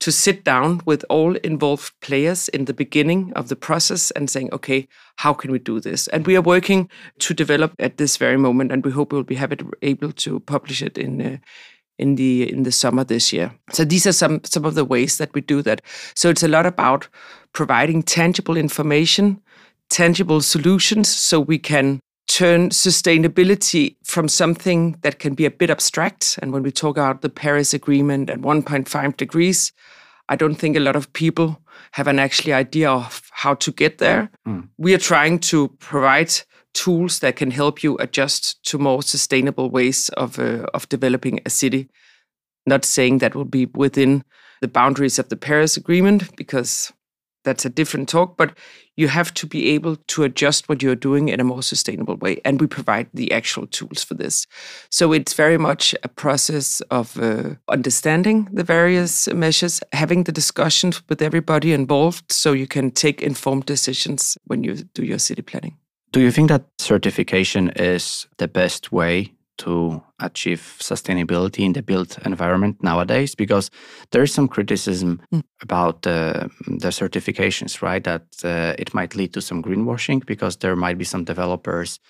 to 0.00 0.12
sit 0.12 0.44
down 0.44 0.80
with 0.86 1.04
all 1.08 1.34
involved 1.36 1.92
players 2.00 2.48
in 2.50 2.66
the 2.66 2.74
beginning 2.74 3.32
of 3.34 3.48
the 3.48 3.56
process 3.56 4.12
and 4.12 4.30
saying, 4.30 4.48
okay, 4.52 4.86
how 5.16 5.34
can 5.34 5.50
we 5.50 5.58
do 5.58 5.80
this? 5.80 6.06
And 6.08 6.24
we 6.24 6.36
are 6.36 6.40
working 6.40 6.88
to 7.18 7.34
develop 7.34 7.72
at 7.80 7.96
this 7.96 8.16
very 8.16 8.36
moment, 8.36 8.70
and 8.70 8.84
we 8.84 8.92
hope 8.92 9.12
we'll 9.12 9.24
be 9.24 9.38
able 9.82 10.12
to 10.12 10.40
publish 10.40 10.82
it 10.82 10.98
in. 10.98 11.20
Uh, 11.20 11.36
in 11.98 12.14
the 12.14 12.48
in 12.48 12.62
the 12.62 12.70
summer 12.70 13.04
this 13.04 13.32
year. 13.32 13.50
So 13.72 13.84
these 13.84 14.06
are 14.06 14.12
some 14.12 14.40
some 14.44 14.64
of 14.64 14.74
the 14.74 14.84
ways 14.84 15.18
that 15.18 15.34
we 15.34 15.40
do 15.40 15.62
that. 15.62 15.82
So 16.14 16.30
it's 16.30 16.44
a 16.44 16.48
lot 16.48 16.64
about 16.64 17.08
providing 17.52 18.04
tangible 18.04 18.56
information, 18.56 19.40
tangible 19.90 20.40
solutions 20.40 21.08
so 21.08 21.40
we 21.40 21.58
can 21.58 22.00
turn 22.28 22.68
sustainability 22.70 23.96
from 24.04 24.28
something 24.28 24.96
that 25.02 25.18
can 25.18 25.34
be 25.34 25.44
a 25.44 25.50
bit 25.50 25.70
abstract. 25.70 26.38
And 26.42 26.52
when 26.52 26.62
we 26.62 26.70
talk 26.70 26.96
about 26.96 27.22
the 27.22 27.30
Paris 27.30 27.72
Agreement 27.72 28.30
and 28.30 28.42
1.5 28.42 29.16
degrees, 29.16 29.72
I 30.28 30.36
don't 30.36 30.56
think 30.56 30.76
a 30.76 30.80
lot 30.80 30.94
of 30.94 31.12
people 31.14 31.62
have 31.92 32.06
an 32.06 32.18
actually 32.18 32.52
idea 32.52 32.90
of 32.90 33.22
how 33.32 33.54
to 33.54 33.72
get 33.72 33.98
there. 33.98 34.30
Mm. 34.46 34.68
We 34.76 34.94
are 34.94 34.98
trying 34.98 35.38
to 35.40 35.68
provide 35.78 36.32
tools 36.74 37.20
that 37.20 37.36
can 37.36 37.50
help 37.50 37.82
you 37.82 37.96
adjust 37.96 38.62
to 38.64 38.78
more 38.78 39.02
sustainable 39.02 39.70
ways 39.70 40.10
of 40.10 40.38
uh, 40.38 40.66
of 40.74 40.88
developing 40.88 41.40
a 41.46 41.50
city. 41.50 41.88
Not 42.66 42.84
saying 42.84 43.18
that 43.18 43.34
will 43.34 43.46
be 43.46 43.66
within 43.74 44.22
the 44.60 44.68
boundaries 44.68 45.18
of 45.18 45.28
the 45.28 45.36
Paris 45.36 45.76
Agreement 45.76 46.36
because 46.36 46.92
that's 47.48 47.64
a 47.64 47.70
different 47.70 48.08
talk, 48.08 48.36
but 48.36 48.52
you 48.96 49.08
have 49.08 49.32
to 49.32 49.46
be 49.46 49.70
able 49.70 49.96
to 49.96 50.24
adjust 50.24 50.68
what 50.68 50.82
you're 50.82 50.94
doing 50.94 51.28
in 51.28 51.40
a 51.40 51.44
more 51.44 51.62
sustainable 51.62 52.16
way. 52.16 52.40
And 52.44 52.60
we 52.60 52.66
provide 52.66 53.06
the 53.14 53.32
actual 53.32 53.66
tools 53.66 54.04
for 54.04 54.14
this. 54.14 54.46
So 54.90 55.12
it's 55.12 55.32
very 55.32 55.56
much 55.56 55.94
a 56.02 56.08
process 56.08 56.82
of 56.90 57.18
uh, 57.18 57.54
understanding 57.68 58.48
the 58.52 58.64
various 58.64 59.28
measures, 59.28 59.80
having 59.92 60.24
the 60.24 60.32
discussions 60.32 61.02
with 61.08 61.22
everybody 61.22 61.72
involved 61.72 62.30
so 62.30 62.52
you 62.52 62.66
can 62.66 62.90
take 62.90 63.22
informed 63.22 63.64
decisions 63.64 64.36
when 64.44 64.62
you 64.64 64.74
do 64.94 65.04
your 65.04 65.18
city 65.18 65.42
planning. 65.42 65.76
Do 66.12 66.20
you 66.20 66.30
think 66.30 66.48
that 66.48 66.64
certification 66.78 67.70
is 67.76 68.26
the 68.38 68.48
best 68.48 68.92
way 68.92 69.32
to 69.58 70.02
achieve 70.20 70.76
sustainability 70.80 71.64
in 71.64 71.72
the 71.72 71.82
built 71.82 72.18
environment 72.24 72.82
nowadays 72.82 73.34
because 73.34 73.70
there 74.10 74.22
is 74.22 74.32
some 74.32 74.48
criticism 74.48 75.20
mm. 75.32 75.42
about 75.62 76.06
uh, 76.06 76.48
the 76.66 76.88
certifications 76.88 77.82
right 77.82 78.04
that 78.04 78.22
uh, 78.44 78.74
it 78.78 78.94
might 78.94 79.14
lead 79.14 79.32
to 79.32 79.40
some 79.40 79.62
greenwashing 79.62 80.24
because 80.26 80.56
there 80.56 80.76
might 80.76 80.98
be 80.98 81.04
some 81.04 81.24
developers 81.24 82.00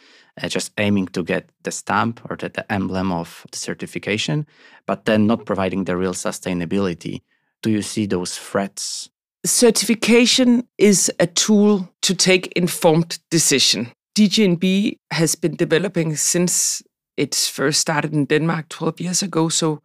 uh, 0.43 0.49
just 0.49 0.73
aiming 0.79 1.09
to 1.09 1.23
get 1.23 1.51
the 1.65 1.71
stamp 1.71 2.21
or 2.31 2.37
the, 2.37 2.49
the 2.49 2.73
emblem 2.73 3.13
of 3.13 3.47
the 3.51 3.59
certification 3.59 4.47
but 4.87 5.05
then 5.05 5.27
not 5.27 5.45
providing 5.45 5.85
the 5.85 5.97
real 5.97 6.15
sustainability. 6.15 7.21
Do 7.63 7.71
you 7.71 7.83
see 7.83 8.07
those 8.07 8.39
threats? 8.39 9.11
Certification 9.45 10.67
is 10.79 11.13
a 11.21 11.27
tool 11.27 11.89
to 12.03 12.15
take 12.15 12.53
informed 12.57 13.19
decision. 13.31 13.93
DGNB 14.17 14.99
has 15.13 15.37
been 15.37 15.55
developing 15.55 16.17
since 16.17 16.83
it 17.19 17.35
first 17.35 17.81
started 17.81 18.15
in 18.15 18.27
Denmark 18.27 18.69
12 18.69 19.01
years 19.01 19.23
ago. 19.23 19.49
So 19.49 19.83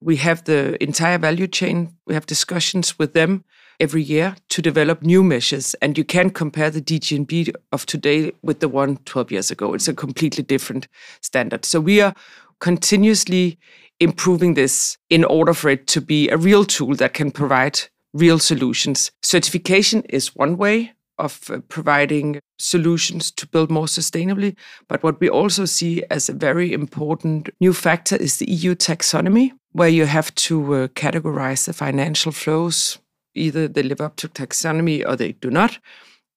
we 0.00 0.16
have 0.16 0.44
the 0.44 0.82
entire 0.82 1.16
value 1.16 1.46
chain. 1.46 1.96
We 2.06 2.14
have 2.14 2.26
discussions 2.26 2.98
with 2.98 3.12
them 3.12 3.44
every 3.78 4.02
year 4.02 4.34
to 4.48 4.60
develop 4.60 5.02
new 5.02 5.22
measures. 5.22 5.74
And 5.74 5.96
you 5.96 6.04
can't 6.04 6.34
compare 6.34 6.70
the 6.70 6.82
DGNB 6.82 7.54
of 7.70 7.86
today 7.86 8.32
with 8.42 8.58
the 8.58 8.68
one 8.68 8.96
12 9.04 9.30
years 9.30 9.50
ago. 9.50 9.74
It's 9.74 9.88
a 9.88 9.94
completely 9.94 10.42
different 10.42 10.88
standard. 11.20 11.64
So 11.64 11.80
we 11.80 12.00
are 12.00 12.14
continuously 12.58 13.58
improving 14.00 14.54
this 14.54 14.98
in 15.08 15.24
order 15.24 15.54
for 15.54 15.70
it 15.70 15.86
to 15.86 16.00
be 16.00 16.28
a 16.30 16.36
real 16.36 16.64
tool 16.64 16.96
that 16.96 17.14
can 17.14 17.30
provide 17.30 17.78
real 18.12 18.40
solutions. 18.40 19.12
Certification 19.22 20.02
is 20.08 20.34
one 20.34 20.56
way 20.56 20.92
of 21.18 21.50
uh, 21.50 21.58
providing 21.68 22.40
solutions 22.58 23.30
to 23.32 23.46
build 23.46 23.70
more 23.70 23.86
sustainably. 23.86 24.56
But 24.88 25.02
what 25.02 25.20
we 25.20 25.28
also 25.28 25.64
see 25.64 26.02
as 26.10 26.28
a 26.28 26.34
very 26.34 26.72
important 26.72 27.50
new 27.60 27.72
factor 27.72 28.16
is 28.16 28.36
the 28.36 28.50
EU 28.50 28.74
taxonomy, 28.74 29.52
where 29.72 29.88
you 29.88 30.06
have 30.06 30.34
to 30.34 30.74
uh, 30.74 30.88
categorize 30.88 31.66
the 31.66 31.72
financial 31.72 32.32
flows. 32.32 32.98
Either 33.34 33.68
they 33.68 33.82
live 33.82 34.00
up 34.00 34.16
to 34.16 34.28
taxonomy 34.28 35.06
or 35.06 35.16
they 35.16 35.32
do 35.32 35.50
not. 35.50 35.78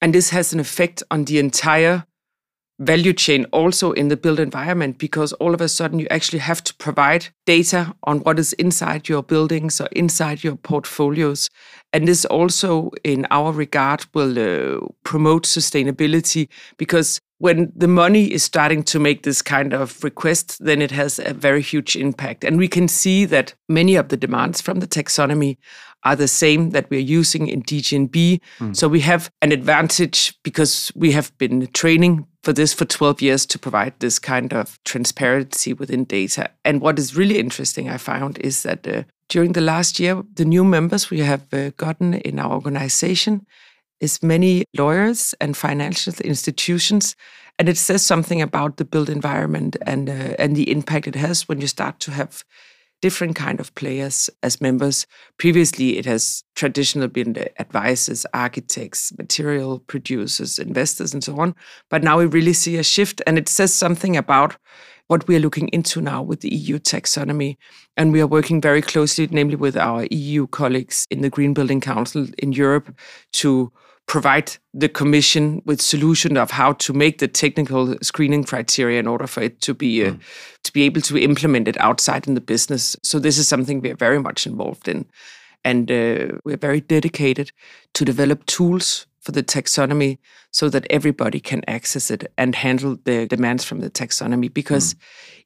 And 0.01 0.13
this 0.13 0.29
has 0.29 0.53
an 0.53 0.59
effect 0.59 1.03
on 1.11 1.25
the 1.25 1.39
entire 1.39 2.05
value 2.79 3.13
chain 3.13 3.45
also 3.51 3.91
in 3.93 4.09
the 4.09 4.17
built 4.17 4.39
environment 4.39 4.97
because 4.97 5.31
all 5.33 5.53
of 5.53 5.61
a 5.61 5.69
sudden 5.69 5.99
you 5.99 6.07
actually 6.09 6.39
have 6.39 6.63
to 6.63 6.73
provide 6.75 7.27
data 7.45 7.95
on 8.03 8.19
what 8.19 8.37
is 8.37 8.53
inside 8.53 9.07
your 9.07 9.23
buildings 9.23 9.79
or 9.79 9.87
inside 9.93 10.43
your 10.43 10.55
portfolios. 10.55 11.49
And 11.93 12.07
this 12.07 12.25
also 12.25 12.91
in 13.03 13.25
our 13.31 13.53
regard 13.53 14.05
will 14.13 14.37
uh, 14.37 14.85
promote 15.03 15.45
sustainability 15.45 16.49
because 16.77 17.21
when 17.37 17.71
the 17.75 17.87
money 17.87 18.31
is 18.31 18.43
starting 18.43 18.83
to 18.83 18.99
make 18.99 19.23
this 19.23 19.41
kind 19.41 19.73
of 19.73 20.03
request 20.03 20.57
then 20.63 20.81
it 20.81 20.91
has 20.91 21.19
a 21.19 21.33
very 21.33 21.61
huge 21.61 21.95
impact. 21.95 22.43
And 22.43 22.57
we 22.57 22.67
can 22.67 22.87
see 22.87 23.23
that 23.25 23.53
many 23.69 23.95
of 23.95 24.09
the 24.09 24.17
demands 24.17 24.59
from 24.59 24.79
the 24.79 24.87
taxonomy 24.87 25.57
are 26.05 26.15
the 26.15 26.27
same 26.27 26.69
that 26.69 26.89
we're 26.89 26.99
using 26.99 27.47
in 27.47 27.63
DGNB. 27.63 28.39
Mm. 28.59 28.75
So 28.75 28.87
we 28.87 29.01
have 29.01 29.29
an 29.41 29.51
advantage 29.51 30.35
because 30.43 30.91
we 30.95 31.11
have 31.11 31.35
been 31.37 31.67
training 31.73 32.27
for 32.43 32.53
this 32.53 32.73
for 32.73 32.85
12 32.85 33.21
years 33.21 33.45
to 33.47 33.59
provide 33.59 33.99
this 33.99 34.19
kind 34.19 34.53
of 34.53 34.79
transparency 34.85 35.73
within 35.73 36.05
data. 36.05 36.51
And 36.63 36.79
what 36.79 36.99
is 36.99 37.17
really 37.17 37.39
interesting, 37.39 37.89
I 37.89 37.97
found, 37.97 38.37
is 38.37 38.61
that 38.61 38.87
uh, 38.87 39.03
during 39.29 39.53
the 39.53 39.61
last 39.61 39.99
year, 39.99 40.23
the 40.35 40.45
new 40.45 40.63
members 40.63 41.09
we 41.09 41.19
have 41.19 41.51
uh, 41.51 41.71
gotten 41.77 42.13
in 42.13 42.37
our 42.37 42.51
organization 42.51 43.47
is 43.99 44.21
many 44.21 44.65
lawyers 44.77 45.33
and 45.41 45.57
financial 45.57 46.13
institutions. 46.23 47.15
And 47.57 47.67
it 47.67 47.77
says 47.77 48.05
something 48.05 48.41
about 48.41 48.77
the 48.77 48.85
built 48.85 49.09
environment 49.09 49.77
and 49.87 50.09
uh, 50.09 50.35
and 50.37 50.55
the 50.55 50.69
impact 50.69 51.07
it 51.07 51.15
has 51.15 51.47
when 51.47 51.61
you 51.61 51.67
start 51.67 51.99
to 52.01 52.11
have 52.11 52.43
different 53.01 53.35
kind 53.35 53.59
of 53.59 53.73
players 53.75 54.29
as 54.43 54.61
members. 54.61 55.05
Previously, 55.37 55.97
it 55.97 56.05
has 56.05 56.43
traditionally 56.55 57.07
been 57.07 57.33
the 57.33 57.61
advisors, 57.61 58.25
architects, 58.33 59.11
material 59.17 59.79
producers, 59.79 60.59
investors, 60.59 61.13
and 61.13 61.23
so 61.23 61.39
on. 61.39 61.55
But 61.89 62.03
now 62.03 62.17
we 62.17 62.25
really 62.25 62.53
see 62.53 62.77
a 62.77 62.83
shift, 62.83 63.21
and 63.27 63.37
it 63.37 63.49
says 63.49 63.73
something 63.73 64.17
about 64.17 64.57
what 65.07 65.27
we 65.27 65.35
are 65.35 65.39
looking 65.39 65.67
into 65.67 66.01
now 66.01 66.21
with 66.23 66.39
the 66.39 66.53
EU 66.53 66.79
taxonomy. 66.79 67.57
And 67.95 68.11
we 68.11 68.21
are 68.21 68.27
working 68.27 68.59
very 68.59 68.81
closely, 68.81 69.27
namely 69.29 69.55
with 69.55 69.77
our 69.77 70.07
EU 70.09 70.47
colleagues 70.47 71.05
in 71.11 71.21
the 71.21 71.29
Green 71.29 71.53
Building 71.53 71.81
Council 71.81 72.27
in 72.39 72.53
Europe, 72.53 72.97
to 73.33 73.71
provide 74.07 74.55
the 74.73 74.89
commission 74.89 75.61
with 75.65 75.81
solution 75.81 76.37
of 76.37 76.51
how 76.51 76.73
to 76.73 76.93
make 76.93 77.17
the 77.17 77.27
technical 77.27 77.95
screening 78.01 78.43
criteria 78.43 78.99
in 78.99 79.07
order 79.07 79.27
for 79.27 79.41
it 79.41 79.61
to 79.61 79.73
be 79.73 80.05
uh, 80.05 80.11
mm. 80.11 80.19
to 80.63 80.71
be 80.73 80.83
able 80.83 81.01
to 81.01 81.17
implement 81.17 81.67
it 81.67 81.79
outside 81.79 82.27
in 82.27 82.35
the 82.35 82.41
business 82.41 82.95
so 83.03 83.19
this 83.19 83.37
is 83.37 83.47
something 83.47 83.81
we 83.81 83.91
are 83.91 83.95
very 83.95 84.19
much 84.19 84.45
involved 84.45 84.87
in 84.87 85.05
and 85.63 85.91
uh, 85.91 86.27
we're 86.43 86.57
very 86.57 86.81
dedicated 86.81 87.51
to 87.93 88.05
develop 88.05 88.45
tools 88.45 89.07
for 89.25 89.31
the 89.31 89.43
taxonomy 89.43 90.19
so 90.51 90.69
that 90.69 90.85
everybody 90.91 91.39
can 91.39 91.63
access 91.67 92.11
it 92.11 92.31
and 92.37 92.53
handle 92.53 92.95
the 93.05 93.25
demands 93.25 93.65
from 93.65 93.79
the 93.79 93.89
taxonomy 93.89 94.53
because 94.53 94.93
mm. 94.93 94.99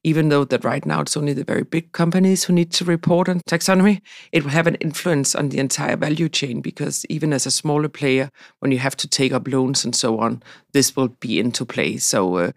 even 0.04 0.28
though 0.28 0.44
that 0.44 0.65
right 0.65 0.86
now 0.86 1.00
it's 1.00 1.15
only 1.15 1.32
the 1.32 1.46
very 1.46 1.63
big 1.63 1.94
companies 1.94 2.44
who 2.44 2.52
need 2.52 2.72
to 2.74 2.84
report 2.84 3.30
on 3.30 3.39
taxonomy 3.50 4.02
it 4.34 4.44
will 4.44 4.52
have 4.52 4.68
an 4.68 4.76
influence 4.76 5.34
on 5.34 5.48
the 5.48 5.60
entire 5.60 5.96
value 5.96 6.28
chain 6.28 6.60
because 6.60 7.06
even 7.08 7.32
as 7.32 7.46
a 7.46 7.52
smaller 7.52 7.88
player 7.88 8.30
when 8.60 8.74
you 8.74 8.80
have 8.80 8.98
to 8.98 9.08
take 9.08 9.32
up 9.32 9.48
loans 9.48 9.86
and 9.86 9.96
so 9.96 10.20
on 10.20 10.44
this 10.74 10.98
will 10.98 11.08
be 11.08 11.39
into 11.39 11.65
play 11.65 11.96
so 11.96 12.36
uh, 12.36 12.52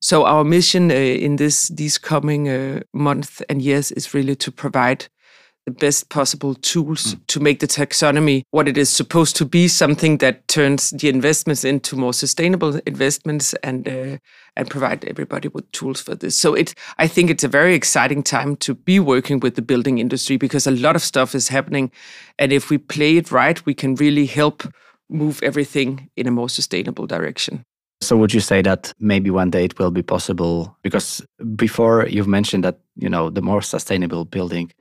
so 0.00 0.24
our 0.24 0.44
mission 0.44 0.90
uh, 0.90 0.94
in 0.94 1.36
this 1.36 1.68
these 1.68 1.98
coming 1.98 2.48
uh, 2.48 2.80
months 2.94 3.42
and 3.50 3.60
years 3.60 3.92
is 3.92 4.14
really 4.14 4.36
to 4.36 4.50
provide 4.50 5.08
the 5.66 5.70
best 5.70 6.10
possible 6.10 6.54
tools 6.54 7.14
mm. 7.14 7.26
to 7.26 7.40
make 7.40 7.60
the 7.60 7.66
taxonomy 7.66 8.42
what 8.50 8.68
it 8.68 8.76
is 8.76 8.90
supposed 8.90 9.34
to 9.36 9.44
be 9.44 9.66
something 9.66 10.18
that 10.18 10.46
turns 10.48 10.90
the 10.90 11.08
investments 11.08 11.64
into 11.64 11.96
more 11.96 12.12
sustainable 12.12 12.80
investments 12.86 13.54
and 13.62 13.88
uh, 13.88 14.18
and 14.56 14.70
provide 14.70 15.04
everybody 15.06 15.48
with 15.48 15.70
tools 15.72 16.00
for 16.00 16.14
this. 16.14 16.36
So 16.36 16.54
it 16.54 16.74
i 16.98 17.06
think 17.06 17.30
it's 17.30 17.44
a 17.44 17.48
very 17.48 17.74
exciting 17.74 18.22
time 18.22 18.56
to 18.56 18.74
be 18.74 19.00
working 19.00 19.40
with 19.40 19.54
the 19.54 19.62
building 19.62 19.98
industry 19.98 20.36
because 20.36 20.66
a 20.66 20.70
lot 20.70 20.96
of 20.96 21.02
stuff 21.02 21.34
is 21.34 21.48
happening. 21.48 21.90
And 22.38 22.52
if 22.52 22.70
we 22.70 22.78
play 22.78 23.16
it 23.16 23.32
right 23.32 23.64
we 23.64 23.74
can 23.74 23.94
really 23.94 24.26
help 24.26 24.64
move 25.08 25.42
everything 25.42 26.10
in 26.16 26.26
a 26.26 26.30
more 26.30 26.48
sustainable 26.48 27.06
direction. 27.06 27.64
So 28.00 28.16
would 28.16 28.34
you 28.34 28.40
say 28.40 28.60
that 28.62 28.92
maybe 28.98 29.30
one 29.30 29.50
day 29.50 29.64
it 29.64 29.78
will 29.78 29.90
be 29.90 30.02
possible? 30.02 30.76
Because 30.82 31.24
before 31.56 32.06
you've 32.06 32.28
mentioned 32.28 32.64
that 32.64 32.80
you 32.96 33.08
know 33.08 33.30
the 33.30 33.42
more 33.42 33.62
sustainable 33.62 34.24
building 34.26 34.72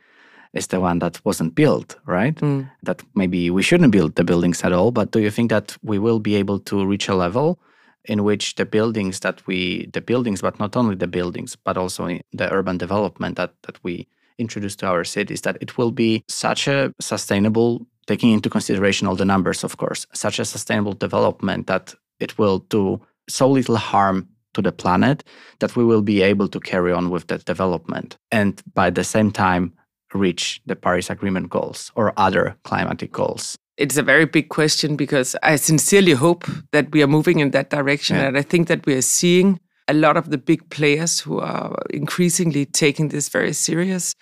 is 0.53 0.67
the 0.67 0.79
one 0.79 0.99
that 0.99 1.19
wasn't 1.25 1.55
built, 1.55 1.97
right? 2.05 2.35
Mm. 2.35 2.69
That 2.83 3.01
maybe 3.15 3.49
we 3.49 3.63
shouldn't 3.63 3.91
build 3.91 4.15
the 4.15 4.23
buildings 4.23 4.63
at 4.63 4.71
all. 4.71 4.91
But 4.91 5.11
do 5.11 5.19
you 5.19 5.31
think 5.31 5.49
that 5.49 5.75
we 5.81 5.99
will 5.99 6.19
be 6.19 6.35
able 6.35 6.59
to 6.59 6.85
reach 6.85 7.07
a 7.07 7.15
level 7.15 7.59
in 8.05 8.23
which 8.23 8.55
the 8.55 8.65
buildings 8.65 9.21
that 9.21 9.45
we, 9.47 9.87
the 9.93 10.01
buildings, 10.01 10.41
but 10.41 10.59
not 10.59 10.75
only 10.75 10.95
the 10.95 11.07
buildings, 11.07 11.55
but 11.55 11.77
also 11.77 12.19
the 12.33 12.51
urban 12.51 12.77
development 12.77 13.37
that, 13.37 13.53
that 13.63 13.81
we 13.83 14.07
introduce 14.37 14.75
to 14.75 14.85
our 14.85 15.03
cities, 15.03 15.41
that 15.41 15.57
it 15.61 15.77
will 15.77 15.91
be 15.91 16.23
such 16.27 16.67
a 16.67 16.93
sustainable, 16.99 17.85
taking 18.07 18.31
into 18.31 18.49
consideration 18.49 19.07
all 19.07 19.15
the 19.15 19.25
numbers, 19.25 19.63
of 19.63 19.77
course, 19.77 20.05
such 20.13 20.39
a 20.39 20.45
sustainable 20.45 20.93
development 20.93 21.67
that 21.67 21.95
it 22.19 22.37
will 22.37 22.59
do 22.59 23.01
so 23.29 23.49
little 23.49 23.77
harm 23.77 24.27
to 24.53 24.61
the 24.61 24.71
planet 24.71 25.23
that 25.59 25.75
we 25.75 25.83
will 25.83 26.01
be 26.01 26.21
able 26.21 26.47
to 26.47 26.59
carry 26.59 26.91
on 26.91 27.09
with 27.09 27.27
that 27.27 27.45
development. 27.45 28.17
And 28.31 28.61
by 28.73 28.89
the 28.89 29.03
same 29.03 29.31
time, 29.31 29.73
reach 30.17 30.61
the 30.65 30.75
Paris 30.75 31.09
Agreement 31.09 31.49
goals 31.49 31.91
or 31.95 32.13
other 32.17 32.55
climatic 32.63 33.11
goals? 33.11 33.57
It's 33.77 33.97
a 33.97 34.03
very 34.03 34.25
big 34.25 34.49
question 34.49 34.95
because 34.95 35.35
I 35.41 35.55
sincerely 35.55 36.11
hope 36.11 36.45
that 36.71 36.91
we 36.91 37.01
are 37.01 37.07
moving 37.07 37.39
in 37.39 37.51
that 37.51 37.69
direction. 37.69 38.17
Yeah. 38.17 38.27
And 38.27 38.37
I 38.37 38.43
think 38.43 38.67
that 38.67 38.85
we 38.85 38.93
are 38.93 39.01
seeing 39.01 39.59
a 39.87 39.93
lot 39.93 40.15
of 40.15 40.29
the 40.29 40.37
big 40.37 40.69
players 40.69 41.19
who 41.19 41.39
are 41.39 41.75
increasingly 41.89 42.65
taking 42.65 43.09
this 43.09 43.29
very 43.29 43.51
serious, 43.51 44.13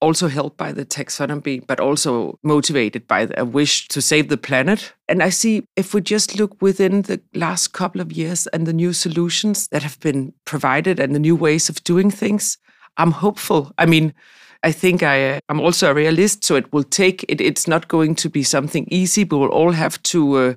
also 0.00 0.28
helped 0.28 0.56
by 0.56 0.72
the 0.72 0.86
taxonomy, 0.86 1.66
but 1.66 1.78
also 1.78 2.38
motivated 2.42 3.06
by 3.06 3.28
a 3.36 3.44
wish 3.44 3.86
to 3.88 4.00
save 4.00 4.28
the 4.28 4.38
planet. 4.38 4.94
And 5.08 5.22
I 5.22 5.28
see 5.28 5.64
if 5.76 5.92
we 5.92 6.00
just 6.00 6.38
look 6.38 6.56
within 6.62 7.02
the 7.02 7.20
last 7.34 7.74
couple 7.74 8.00
of 8.00 8.12
years 8.12 8.46
and 8.46 8.66
the 8.66 8.72
new 8.72 8.92
solutions 8.92 9.68
that 9.72 9.82
have 9.82 10.00
been 10.00 10.32
provided 10.46 10.98
and 10.98 11.14
the 11.14 11.18
new 11.18 11.36
ways 11.36 11.68
of 11.68 11.84
doing 11.84 12.10
things, 12.10 12.56
I'm 12.96 13.10
hopeful. 13.10 13.72
I 13.76 13.86
mean, 13.86 14.14
I 14.62 14.72
think 14.72 15.02
I 15.02 15.40
am 15.48 15.60
also 15.60 15.90
a 15.90 15.94
realist, 15.94 16.44
so 16.44 16.56
it 16.56 16.70
will 16.72 16.84
take 16.84 17.24
it. 17.28 17.40
It's 17.40 17.66
not 17.66 17.88
going 17.88 18.14
to 18.16 18.28
be 18.28 18.42
something 18.42 18.86
easy. 18.90 19.24
We 19.24 19.38
will 19.38 19.48
all 19.48 19.72
have 19.72 20.02
to 20.04 20.36
uh, 20.36 20.54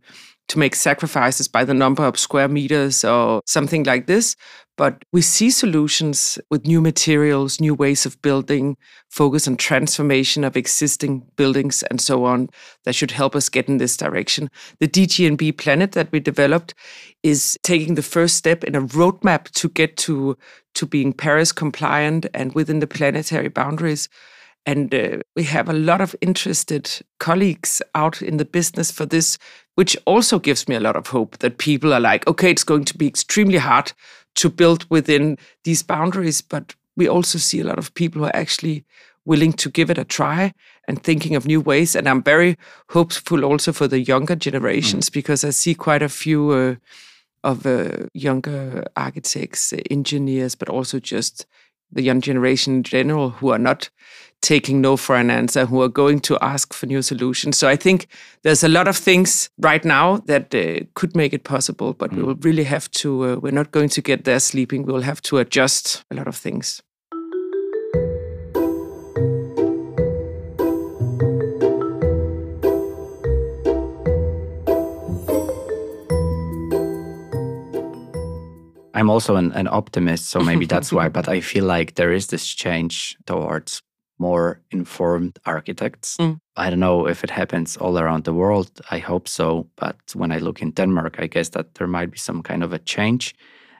to 0.49 0.59
make 0.59 0.75
sacrifices 0.75 1.47
by 1.47 1.63
the 1.63 1.73
number 1.73 2.03
of 2.03 2.19
square 2.19 2.47
meters 2.47 3.03
or 3.03 3.41
something 3.45 3.83
like 3.83 4.07
this. 4.07 4.35
But 4.75 5.05
we 5.11 5.21
see 5.21 5.51
solutions 5.51 6.39
with 6.49 6.65
new 6.65 6.81
materials, 6.81 7.61
new 7.61 7.75
ways 7.75 8.07
of 8.07 8.19
building, 8.23 8.75
focus 9.09 9.47
on 9.47 9.55
transformation 9.55 10.43
of 10.43 10.57
existing 10.57 11.23
buildings 11.35 11.83
and 11.83 12.01
so 12.01 12.25
on 12.25 12.49
that 12.83 12.95
should 12.95 13.11
help 13.11 13.35
us 13.35 13.49
get 13.49 13.67
in 13.67 13.77
this 13.77 13.95
direction. 13.95 14.49
The 14.79 14.87
DGNB 14.87 15.57
planet 15.57 15.91
that 15.91 16.11
we 16.11 16.19
developed 16.19 16.73
is 17.21 17.57
taking 17.61 17.93
the 17.93 18.01
first 18.01 18.35
step 18.35 18.63
in 18.63 18.73
a 18.73 18.81
roadmap 18.81 19.51
to 19.51 19.69
get 19.69 19.95
to, 19.97 20.35
to 20.73 20.85
being 20.87 21.13
Paris 21.13 21.51
compliant 21.51 22.25
and 22.33 22.53
within 22.55 22.79
the 22.79 22.87
planetary 22.87 23.49
boundaries. 23.49 24.09
And 24.65 24.93
uh, 24.95 25.17
we 25.35 25.43
have 25.43 25.67
a 25.69 25.73
lot 25.73 26.01
of 26.01 26.15
interested 26.21 26.89
colleagues 27.19 27.81
out 27.95 28.21
in 28.21 28.37
the 28.37 28.45
business 28.45 28.91
for 28.91 29.05
this, 29.05 29.37
which 29.75 29.97
also 30.05 30.39
gives 30.39 30.67
me 30.67 30.75
a 30.75 30.79
lot 30.79 30.95
of 30.95 31.07
hope 31.07 31.37
that 31.39 31.57
people 31.57 31.93
are 31.93 31.99
like, 31.99 32.27
okay, 32.27 32.51
it's 32.51 32.63
going 32.63 32.85
to 32.85 32.97
be 32.97 33.07
extremely 33.07 33.57
hard 33.57 33.93
to 34.35 34.49
build 34.49 34.85
within 34.89 35.37
these 35.63 35.83
boundaries. 35.83 36.41
But 36.41 36.75
we 36.95 37.07
also 37.07 37.37
see 37.37 37.59
a 37.59 37.65
lot 37.65 37.79
of 37.79 37.93
people 37.93 38.19
who 38.19 38.27
are 38.27 38.35
actually 38.35 38.85
willing 39.25 39.53
to 39.53 39.69
give 39.69 39.89
it 39.89 39.97
a 39.97 40.03
try 40.03 40.53
and 40.87 41.01
thinking 41.01 41.35
of 41.35 41.45
new 41.45 41.61
ways. 41.61 41.95
And 41.95 42.07
I'm 42.07 42.21
very 42.21 42.57
hopeful 42.89 43.45
also 43.45 43.71
for 43.71 43.87
the 43.87 44.01
younger 44.01 44.35
generations 44.35 45.09
mm. 45.09 45.13
because 45.13 45.43
I 45.43 45.51
see 45.51 45.75
quite 45.75 46.01
a 46.01 46.09
few 46.09 46.51
uh, 46.51 46.75
of 47.43 47.65
uh, 47.65 48.07
younger 48.13 48.85
architects, 48.95 49.73
engineers, 49.89 50.55
but 50.55 50.69
also 50.69 50.99
just 50.99 51.45
the 51.91 52.01
young 52.01 52.21
generation 52.21 52.75
in 52.75 52.83
general 52.83 53.31
who 53.31 53.49
are 53.49 53.59
not 53.59 53.89
taking 54.43 54.81
no 54.81 54.97
for 54.97 55.15
an 55.15 55.31
answer, 55.31 55.65
who 55.65 55.81
are 55.81 55.89
going 55.89 56.19
to 56.19 56.37
ask 56.41 56.73
for 56.73 56.85
new 56.85 57.01
solutions. 57.01 57.57
So 57.57 57.67
I 57.67 57.77
think 57.77 58.07
there's 58.43 58.63
a 58.63 58.67
lot 58.67 58.87
of 58.87 58.97
things 58.97 59.49
right 59.57 59.83
now 59.83 60.17
that 60.25 60.53
uh, 60.53 60.85
could 60.93 61.15
make 61.15 61.33
it 61.33 61.45
possible, 61.45 61.93
but 61.93 62.11
mm. 62.11 62.17
we 62.17 62.23
will 62.23 62.35
really 62.35 62.65
have 62.65 62.91
to, 62.91 63.23
uh, 63.23 63.35
we're 63.37 63.51
not 63.51 63.71
going 63.71 63.89
to 63.89 64.01
get 64.01 64.25
there 64.25 64.39
sleeping. 64.39 64.83
We 64.83 64.93
will 64.93 65.01
have 65.01 65.21
to 65.23 65.37
adjust 65.37 66.03
a 66.11 66.15
lot 66.15 66.27
of 66.27 66.35
things. 66.35 66.83
I'm 78.95 79.09
also 79.09 79.35
an, 79.37 79.51
an 79.53 79.67
optimist, 79.67 80.29
so 80.29 80.39
maybe 80.39 80.65
that's 80.65 80.91
why. 80.91 81.09
But 81.13 81.27
I 81.27 81.41
feel 81.41 81.65
like 81.65 81.95
there 81.95 82.11
is 82.11 82.27
this 82.27 82.47
change 82.47 83.17
towards 83.25 83.81
more 84.19 84.61
informed 84.71 85.39
architects. 85.45 86.17
Mm. 86.17 86.39
I 86.55 86.69
don't 86.69 86.79
know 86.79 87.07
if 87.07 87.23
it 87.23 87.29
happens 87.29 87.77
all 87.77 87.97
around 87.97 88.23
the 88.23 88.33
world. 88.33 88.81
I 88.91 88.99
hope 88.99 89.27
so. 89.27 89.67
But 89.75 89.97
when 90.13 90.31
I 90.31 90.37
look 90.37 90.61
in 90.61 90.71
Denmark, 90.71 91.15
I 91.19 91.27
guess 91.27 91.49
that 91.49 91.75
there 91.75 91.87
might 91.87 92.11
be 92.11 92.17
some 92.17 92.43
kind 92.43 92.63
of 92.63 92.73
a 92.73 92.79
change, 92.79 93.35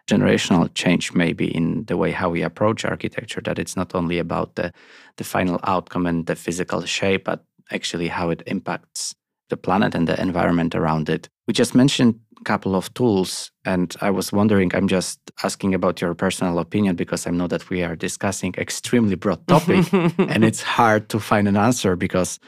generational 0.07 0.69
change, 0.73 1.13
maybe 1.13 1.45
in 1.55 1.85
the 1.85 1.97
way 1.97 2.11
how 2.11 2.29
we 2.29 2.41
approach 2.41 2.85
architecture, 2.85 3.41
that 3.41 3.59
it's 3.59 3.75
not 3.75 3.95
only 3.95 4.19
about 4.19 4.55
the, 4.55 4.71
the 5.17 5.23
final 5.23 5.59
outcome 5.63 6.07
and 6.07 6.25
the 6.25 6.35
physical 6.35 6.81
shape, 6.85 7.25
but 7.25 7.43
actually 7.71 8.07
how 8.07 8.29
it 8.29 8.43
impacts 8.45 9.15
the 9.49 9.57
planet 9.57 9.95
and 9.95 10.07
the 10.07 10.19
environment 10.21 10.75
around 10.75 11.09
it. 11.09 11.29
We 11.47 11.53
just 11.53 11.75
mentioned 11.75 12.19
a 12.39 12.43
couple 12.43 12.73
of 12.73 12.93
tools, 12.93 13.51
and 13.65 13.93
I 13.99 14.11
was 14.11 14.31
wondering, 14.31 14.73
I'm 14.73 14.87
just 14.87 15.19
asking 15.43 15.73
about 15.73 15.99
your 15.99 16.13
personal 16.13 16.57
opinion 16.59 16.95
because 16.95 17.27
I 17.27 17.31
know 17.31 17.47
that 17.47 17.69
we 17.69 17.83
are 17.83 17.95
discussing 17.97 18.53
extremely 18.57 19.15
broad 19.15 19.45
topic 19.47 19.91
and 19.93 20.45
it's 20.45 20.61
hard 20.61 21.09
to 21.09 21.19
find 21.19 21.47
an 21.47 21.57
answer 21.57 21.97
because 21.97 22.39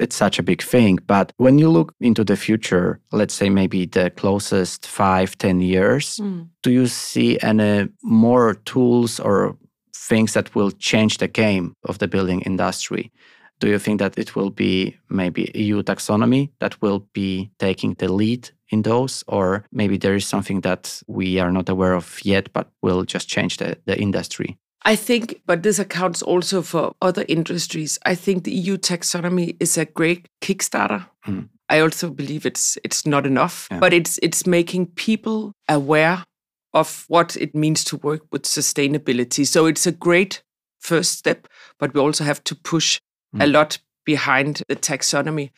it's 0.00 0.16
such 0.16 0.38
a 0.38 0.42
big 0.42 0.62
thing. 0.62 0.98
But 1.06 1.32
when 1.36 1.58
you 1.58 1.68
look 1.68 1.94
into 2.00 2.24
the 2.24 2.36
future, 2.36 3.00
let's 3.12 3.34
say 3.34 3.50
maybe 3.50 3.86
the 3.86 4.10
closest 4.10 4.86
five, 4.86 5.38
ten 5.38 5.60
years, 5.60 6.16
mm. 6.16 6.48
do 6.62 6.72
you 6.72 6.86
see 6.88 7.38
any 7.40 7.88
more 8.02 8.54
tools 8.54 9.20
or 9.20 9.56
things 9.94 10.32
that 10.32 10.54
will 10.54 10.72
change 10.72 11.18
the 11.18 11.28
game 11.28 11.74
of 11.84 11.98
the 11.98 12.08
building 12.08 12.40
industry? 12.40 13.12
Do 13.60 13.68
you 13.68 13.78
think 13.78 14.00
that 14.00 14.18
it 14.18 14.34
will 14.34 14.50
be 14.50 14.96
maybe 15.08 15.50
EU 15.54 15.82
taxonomy 15.82 16.50
that 16.58 16.80
will 16.82 17.06
be 17.12 17.50
taking 17.58 17.94
the 17.94 18.12
lead 18.12 18.50
in 18.70 18.82
those? 18.82 19.22
Or 19.28 19.64
maybe 19.70 19.98
there 19.98 20.14
is 20.14 20.26
something 20.26 20.62
that 20.62 21.02
we 21.06 21.38
are 21.38 21.52
not 21.52 21.68
aware 21.68 21.94
of 21.94 22.20
yet, 22.24 22.52
but 22.52 22.68
will 22.82 23.04
just 23.04 23.28
change 23.28 23.58
the, 23.58 23.76
the 23.84 24.00
industry? 24.00 24.58
I 24.82 24.96
think, 24.96 25.42
but 25.46 25.62
this 25.62 25.78
accounts 25.78 26.22
also 26.22 26.62
for 26.62 26.94
other 27.02 27.24
industries. 27.28 27.98
I 28.06 28.14
think 28.14 28.44
the 28.44 28.52
EU 28.52 28.78
taxonomy 28.78 29.56
is 29.60 29.76
a 29.76 29.84
great 29.84 30.26
kickstarter. 30.40 31.06
Mm. 31.26 31.50
I 31.68 31.80
also 31.80 32.10
believe 32.10 32.46
it's 32.46 32.78
it's 32.82 33.06
not 33.06 33.26
enough, 33.26 33.68
yeah. 33.70 33.78
but 33.78 33.92
it's 33.92 34.18
it's 34.22 34.46
making 34.46 34.86
people 34.86 35.52
aware 35.68 36.24
of 36.72 37.04
what 37.08 37.36
it 37.36 37.54
means 37.54 37.84
to 37.84 37.96
work 37.98 38.22
with 38.32 38.42
sustainability. 38.42 39.46
So 39.46 39.66
it's 39.66 39.86
a 39.86 39.92
great 39.92 40.42
first 40.78 41.18
step, 41.18 41.46
but 41.78 41.94
we 41.94 42.00
also 42.00 42.24
have 42.24 42.42
to 42.44 42.54
push 42.54 43.00
mm. 43.34 43.42
a 43.42 43.46
lot 43.46 43.78
behind 44.04 44.62
the 44.68 44.76
taxonomy. 44.76 45.50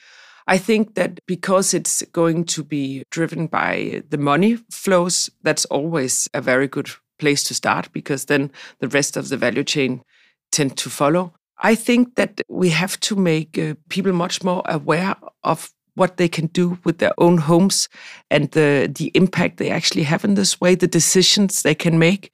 I 0.47 0.59
think 0.59 0.95
that 0.95 1.21
because 1.27 1.73
it's 1.73 2.03
going 2.13 2.45
to 2.47 2.65
be 2.65 3.05
driven 3.11 3.47
by 3.47 4.03
the 4.09 4.19
money 4.19 4.57
flows, 4.71 5.31
that's 5.43 5.65
always 5.67 6.29
a 6.35 6.41
very 6.41 6.67
good 6.67 6.91
place 7.19 7.45
to 7.45 7.55
start 7.55 7.93
because 7.93 8.25
then 8.25 8.51
the 8.81 8.89
rest 8.89 9.17
of 9.17 9.29
the 9.29 9.37
value 9.37 9.65
chain 9.65 10.03
tend 10.51 10.77
to 10.79 10.91
follow. 10.91 11.33
I 11.59 11.77
think 11.77 12.17
that 12.17 12.41
we 12.49 12.71
have 12.71 12.99
to 13.01 13.15
make 13.15 13.57
uh, 13.57 13.75
people 13.89 14.13
much 14.13 14.43
more 14.43 14.63
aware 14.67 15.15
of 15.45 15.73
what 15.95 16.17
they 16.17 16.29
can 16.29 16.47
do 16.47 16.79
with 16.85 16.99
their 16.99 17.13
own 17.19 17.39
homes 17.39 17.89
and 18.31 18.51
the 18.51 18.91
the 18.93 19.11
impact 19.15 19.59
they 19.59 19.71
actually 19.71 20.05
have 20.05 20.25
in 20.25 20.35
this 20.35 20.61
way, 20.61 20.75
the 20.75 20.87
decisions 20.87 21.63
they 21.63 21.75
can 21.75 21.99
make. 21.99 22.33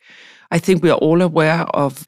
I 0.51 0.59
think 0.59 0.83
we 0.83 0.91
are 0.91 0.99
all 0.99 1.21
aware 1.21 1.63
of 1.75 2.07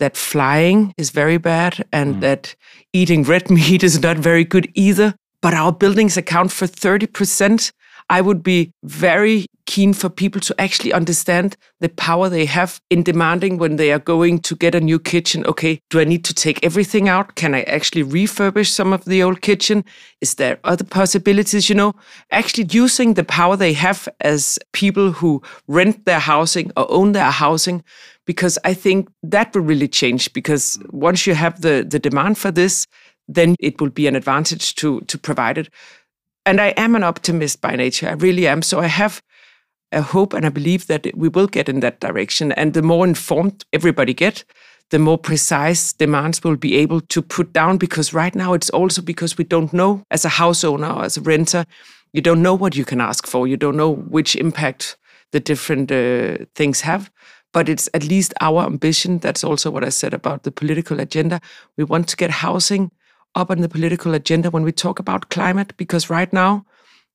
that 0.00 0.16
flying 0.16 0.92
is 0.98 1.10
very 1.10 1.38
bad 1.38 1.84
and 1.92 2.16
mm. 2.16 2.20
that 2.20 2.56
eating 2.92 3.22
red 3.22 3.50
meat 3.56 3.82
is 3.84 4.02
not 4.02 4.18
very 4.18 4.44
good 4.44 4.70
either. 4.74 5.14
But 5.40 5.54
our 5.54 5.72
buildings 5.72 6.16
account 6.16 6.52
for 6.52 6.66
30% 6.66 7.72
I 8.10 8.20
would 8.20 8.42
be 8.42 8.72
very 8.82 9.46
keen 9.66 9.94
for 9.94 10.10
people 10.10 10.40
to 10.40 10.60
actually 10.60 10.92
understand 10.92 11.56
the 11.78 11.88
power 11.88 12.28
they 12.28 12.44
have 12.44 12.80
in 12.90 13.04
demanding 13.04 13.56
when 13.56 13.76
they 13.76 13.92
are 13.92 14.00
going 14.00 14.40
to 14.40 14.56
get 14.56 14.74
a 14.74 14.80
new 14.80 14.98
kitchen. 14.98 15.46
Okay, 15.46 15.80
do 15.90 16.00
I 16.00 16.04
need 16.04 16.24
to 16.24 16.34
take 16.34 16.58
everything 16.64 17.08
out? 17.08 17.36
Can 17.36 17.54
I 17.54 17.62
actually 17.62 18.02
refurbish 18.02 18.70
some 18.70 18.92
of 18.92 19.04
the 19.04 19.22
old 19.22 19.42
kitchen? 19.42 19.84
Is 20.20 20.34
there 20.34 20.58
other 20.64 20.84
possibilities? 20.84 21.68
You 21.68 21.76
know, 21.76 21.92
actually 22.32 22.66
using 22.72 23.14
the 23.14 23.22
power 23.22 23.56
they 23.56 23.72
have 23.74 24.08
as 24.20 24.58
people 24.72 25.12
who 25.12 25.40
rent 25.68 26.04
their 26.04 26.18
housing 26.18 26.72
or 26.76 26.90
own 26.90 27.12
their 27.12 27.30
housing, 27.30 27.84
because 28.26 28.58
I 28.64 28.74
think 28.74 29.08
that 29.22 29.54
will 29.54 29.62
really 29.62 29.88
change. 29.88 30.32
Because 30.32 30.80
once 30.90 31.28
you 31.28 31.34
have 31.34 31.60
the, 31.60 31.86
the 31.88 32.00
demand 32.00 32.38
for 32.38 32.50
this, 32.50 32.88
then 33.28 33.54
it 33.60 33.80
will 33.80 33.90
be 33.90 34.08
an 34.08 34.16
advantage 34.16 34.74
to 34.74 35.00
to 35.02 35.16
provide 35.16 35.58
it. 35.58 35.68
And 36.46 36.60
I 36.60 36.68
am 36.68 36.96
an 36.96 37.02
optimist 37.02 37.60
by 37.60 37.76
nature. 37.76 38.08
I 38.08 38.12
really 38.12 38.46
am. 38.46 38.62
So 38.62 38.80
I 38.80 38.86
have 38.86 39.22
a 39.92 40.02
hope 40.02 40.32
and 40.32 40.46
I 40.46 40.48
believe 40.48 40.86
that 40.86 41.06
we 41.14 41.28
will 41.28 41.46
get 41.46 41.68
in 41.68 41.80
that 41.80 42.00
direction. 42.00 42.52
And 42.52 42.74
the 42.74 42.82
more 42.82 43.06
informed 43.06 43.64
everybody 43.72 44.14
get, 44.14 44.44
the 44.90 44.98
more 44.98 45.18
precise 45.18 45.92
demands 45.92 46.42
we'll 46.42 46.56
be 46.56 46.76
able 46.76 47.00
to 47.00 47.22
put 47.22 47.52
down. 47.52 47.76
Because 47.78 48.14
right 48.14 48.34
now 48.34 48.54
it's 48.54 48.70
also 48.70 49.02
because 49.02 49.36
we 49.36 49.44
don't 49.44 49.72
know 49.72 50.04
as 50.10 50.24
a 50.24 50.30
house 50.30 50.64
owner 50.64 50.90
or 50.90 51.04
as 51.04 51.16
a 51.16 51.20
renter, 51.20 51.64
you 52.12 52.20
don't 52.20 52.42
know 52.42 52.54
what 52.54 52.74
you 52.74 52.84
can 52.84 53.00
ask 53.00 53.26
for. 53.26 53.46
You 53.46 53.56
don't 53.56 53.76
know 53.76 53.94
which 53.94 54.34
impact 54.36 54.96
the 55.32 55.40
different 55.40 55.92
uh, 55.92 56.44
things 56.54 56.80
have. 56.80 57.10
But 57.52 57.68
it's 57.68 57.88
at 57.94 58.04
least 58.04 58.32
our 58.40 58.64
ambition. 58.64 59.18
That's 59.18 59.44
also 59.44 59.70
what 59.70 59.84
I 59.84 59.88
said 59.88 60.14
about 60.14 60.44
the 60.44 60.52
political 60.52 61.00
agenda. 61.00 61.40
We 61.76 61.84
want 61.84 62.08
to 62.08 62.16
get 62.16 62.30
housing 62.30 62.90
up 63.34 63.50
on 63.50 63.60
the 63.60 63.68
political 63.68 64.14
agenda 64.14 64.50
when 64.50 64.62
we 64.62 64.72
talk 64.72 64.98
about 64.98 65.30
climate 65.30 65.72
because 65.76 66.10
right 66.10 66.32
now 66.32 66.64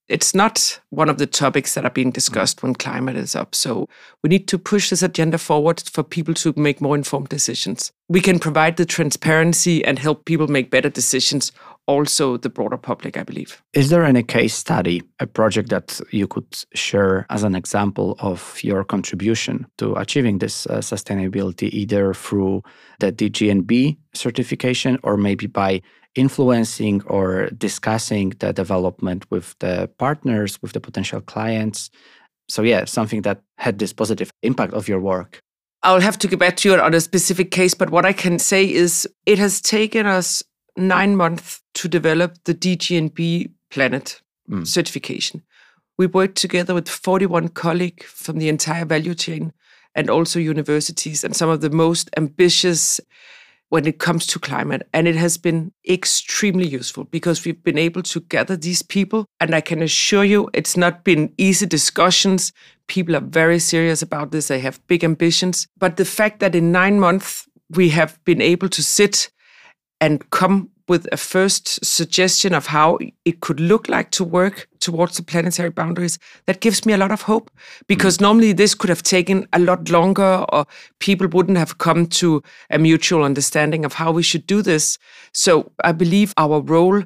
it's 0.07 0.35
not 0.35 0.79
one 0.89 1.09
of 1.09 1.17
the 1.17 1.25
topics 1.25 1.73
that 1.73 1.83
are 1.83 1.91
being 1.91 2.11
discussed 2.11 2.61
when 2.61 2.75
climate 2.75 3.15
is 3.15 3.35
up. 3.35 3.55
So 3.55 3.89
we 4.21 4.29
need 4.29 4.47
to 4.49 4.59
push 4.59 4.89
this 4.89 5.01
agenda 5.01 5.37
forward 5.37 5.81
for 5.91 6.03
people 6.03 6.33
to 6.35 6.53
make 6.55 6.79
more 6.79 6.95
informed 6.95 7.29
decisions. 7.29 7.91
We 8.07 8.21
can 8.21 8.37
provide 8.37 8.77
the 8.77 8.85
transparency 8.85 9.83
and 9.83 9.97
help 9.97 10.25
people 10.25 10.47
make 10.47 10.69
better 10.69 10.89
decisions, 10.89 11.51
also 11.87 12.37
the 12.37 12.49
broader 12.49 12.77
public, 12.77 13.17
I 13.17 13.23
believe. 13.23 13.63
Is 13.73 13.89
there 13.89 14.03
any 14.03 14.21
case 14.21 14.53
study, 14.53 15.01
a 15.19 15.25
project 15.25 15.69
that 15.69 15.99
you 16.11 16.27
could 16.27 16.55
share 16.75 17.25
as 17.31 17.43
an 17.43 17.55
example 17.55 18.15
of 18.19 18.59
your 18.63 18.83
contribution 18.83 19.65
to 19.79 19.95
achieving 19.95 20.37
this 20.37 20.67
uh, 20.67 20.77
sustainability, 20.77 21.69
either 21.71 22.13
through 22.13 22.61
the 22.99 23.11
DGNB 23.11 23.97
certification 24.13 24.99
or 25.01 25.17
maybe 25.17 25.47
by 25.47 25.81
influencing 26.15 27.03
or 27.05 27.49
discussing 27.57 28.29
the 28.39 28.53
development 28.53 29.29
with 29.29 29.55
the 29.59 29.89
partners, 29.97 30.61
with 30.61 30.73
the 30.73 30.79
potential 30.79 31.21
clients. 31.21 31.89
So, 32.47 32.61
yeah, 32.61 32.85
something 32.85 33.21
that 33.23 33.41
had 33.57 33.79
this 33.79 33.93
positive 33.93 34.31
impact 34.41 34.73
of 34.73 34.87
your 34.87 34.99
work. 34.99 35.41
I'll 35.83 36.01
have 36.01 36.17
to 36.19 36.27
get 36.27 36.39
back 36.39 36.57
to 36.57 36.69
you 36.69 36.79
on 36.79 36.93
a 36.93 37.01
specific 37.01 37.51
case, 37.51 37.73
but 37.73 37.91
what 37.91 38.05
I 38.05 38.13
can 38.13 38.39
say 38.39 38.69
is 38.69 39.07
it 39.25 39.37
has 39.37 39.61
taken 39.61 40.05
us 40.05 40.41
nine 40.75 41.15
months 41.15 41.61
to 41.75 41.87
develop 41.87 42.43
the 42.45 42.55
DGNB 42.55 43.51
Planet 43.69 44.21
mm. 44.49 44.65
certification. 44.65 45.43
We 45.97 46.07
worked 46.07 46.37
together 46.37 46.73
with 46.73 46.89
41 46.89 47.49
colleagues 47.49 48.05
from 48.05 48.37
the 48.37 48.49
entire 48.49 48.85
value 48.85 49.15
chain 49.15 49.53
and 49.93 50.09
also 50.09 50.39
universities 50.39 51.23
and 51.23 51.35
some 51.35 51.49
of 51.49 51.61
the 51.61 51.69
most 51.69 52.09
ambitious 52.17 52.99
when 53.75 53.85
it 53.85 53.99
comes 53.99 54.25
to 54.25 54.39
climate. 54.39 54.87
And 54.93 55.05
it 55.05 55.17
has 55.17 55.37
been 55.37 55.73
extremely 55.85 56.65
useful 56.65 57.03
because 57.03 57.43
we've 57.43 57.61
been 57.61 57.77
able 57.77 58.03
to 58.03 58.21
gather 58.21 58.55
these 58.55 58.81
people. 58.81 59.25
And 59.41 59.53
I 59.53 59.59
can 59.59 59.81
assure 59.81 60.23
you, 60.23 60.49
it's 60.53 60.77
not 60.77 61.03
been 61.03 61.33
easy 61.37 61.65
discussions. 61.65 62.53
People 62.87 63.17
are 63.17 63.27
very 63.41 63.59
serious 63.59 64.01
about 64.01 64.31
this, 64.31 64.47
they 64.47 64.59
have 64.59 64.79
big 64.87 65.03
ambitions. 65.03 65.67
But 65.77 65.97
the 65.97 66.05
fact 66.05 66.39
that 66.39 66.55
in 66.55 66.71
nine 66.71 67.01
months, 67.01 67.49
we 67.69 67.89
have 67.89 68.17
been 68.23 68.41
able 68.41 68.69
to 68.69 68.81
sit 68.81 69.29
and 70.01 70.29
come 70.29 70.69
with 70.87 71.07
a 71.11 71.17
first 71.17 71.83
suggestion 71.83 72.53
of 72.53 72.67
how 72.67 72.99
it 73.25 73.39
could 73.41 73.59
look 73.59 73.89
like 73.89 74.11
to 74.11 74.23
work 74.23 74.67
towards 74.79 75.17
the 75.17 75.23
planetary 75.23 75.71
boundaries, 75.71 76.19
that 76.45 76.61
gives 76.61 76.85
me 76.85 76.93
a 76.93 76.97
lot 76.97 77.11
of 77.11 77.23
hope. 77.23 77.49
Because 77.87 78.17
mm. 78.17 78.21
normally 78.21 78.53
this 78.53 78.75
could 78.75 78.89
have 78.89 79.01
taken 79.01 79.47
a 79.53 79.59
lot 79.59 79.89
longer, 79.89 80.45
or 80.49 80.65
people 80.99 81.27
wouldn't 81.27 81.57
have 81.57 81.79
come 81.79 82.05
to 82.07 82.43
a 82.69 82.77
mutual 82.77 83.23
understanding 83.23 83.83
of 83.83 83.93
how 83.93 84.11
we 84.11 84.21
should 84.21 84.45
do 84.45 84.61
this. 84.61 84.99
So 85.33 85.71
I 85.83 85.91
believe 85.91 86.33
our 86.37 86.61
role 86.61 87.01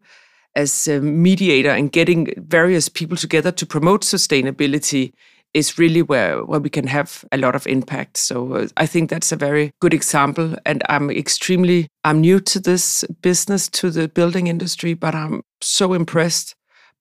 as 0.56 0.88
a 0.88 0.99
mediator 0.99 1.69
and 1.69 1.91
getting 1.91 2.34
various 2.38 2.89
people 2.89 3.15
together 3.15 3.52
to 3.52 3.65
promote 3.65 4.02
sustainability 4.02 5.13
is 5.53 5.79
really 5.79 6.01
where, 6.01 6.43
where 6.45 6.59
we 6.59 6.69
can 6.69 6.88
have 6.88 7.25
a 7.31 7.38
lot 7.38 7.55
of 7.55 7.65
impact. 7.67 8.17
So 8.17 8.53
uh, 8.53 8.67
I 8.77 8.85
think 8.85 9.09
that's 9.09 9.31
a 9.31 9.35
very 9.35 9.71
good 9.81 9.93
example. 9.93 10.55
And 10.65 10.83
I'm 10.89 11.09
extremely, 11.09 11.88
I'm 12.03 12.21
new 12.21 12.39
to 12.41 12.59
this 12.59 13.03
business, 13.21 13.67
to 13.69 13.89
the 13.89 14.07
building 14.07 14.47
industry, 14.47 14.93
but 14.93 15.15
I'm 15.15 15.41
so 15.62 15.93
impressed 15.93 16.55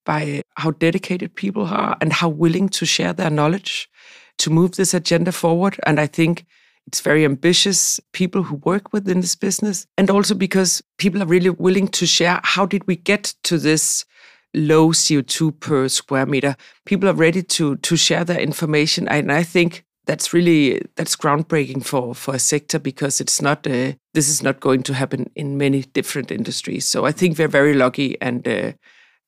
by 0.06 0.42
how 0.56 0.70
dedicated 0.70 1.34
people 1.34 1.66
are 1.66 1.96
and 2.00 2.12
how 2.12 2.30
willing 2.30 2.68
to 2.70 2.86
share 2.86 3.12
their 3.12 3.30
knowledge 3.30 3.88
to 4.38 4.50
move 4.50 4.72
this 4.72 4.94
agenda 4.94 5.32
forward. 5.32 5.78
And 5.84 6.00
I 6.00 6.06
think 6.06 6.46
it's 6.86 7.00
very 7.00 7.26
ambitious 7.26 8.00
people 8.14 8.42
who 8.42 8.56
work 8.64 8.94
within 8.94 9.20
this 9.20 9.34
business. 9.34 9.86
And 9.98 10.10
also 10.10 10.34
because 10.34 10.82
people 10.96 11.22
are 11.22 11.26
really 11.26 11.50
willing 11.50 11.88
to 11.88 12.06
share 12.06 12.40
how 12.42 12.64
did 12.64 12.86
we 12.86 12.96
get 12.96 13.34
to 13.44 13.58
this 13.58 14.06
low 14.54 14.90
CO2 14.92 15.60
per 15.60 15.88
square 15.88 16.26
meter. 16.26 16.56
People 16.84 17.08
are 17.08 17.14
ready 17.14 17.42
to 17.42 17.76
to 17.76 17.96
share 17.96 18.24
their 18.24 18.40
information, 18.40 19.08
and 19.08 19.30
I 19.32 19.42
think 19.42 19.84
that's 20.06 20.32
really 20.32 20.80
that's 20.96 21.16
groundbreaking 21.16 21.84
for 21.84 22.14
for 22.14 22.34
a 22.34 22.38
sector 22.38 22.78
because 22.78 23.20
it's 23.20 23.42
not 23.42 23.66
uh, 23.66 23.92
this 24.14 24.28
is 24.28 24.42
not 24.42 24.60
going 24.60 24.82
to 24.84 24.94
happen 24.94 25.30
in 25.34 25.58
many 25.58 25.82
different 25.82 26.30
industries. 26.30 26.86
So 26.86 27.04
I 27.04 27.12
think 27.12 27.38
we're 27.38 27.48
very 27.48 27.74
lucky, 27.74 28.16
and 28.20 28.46
uh, 28.48 28.72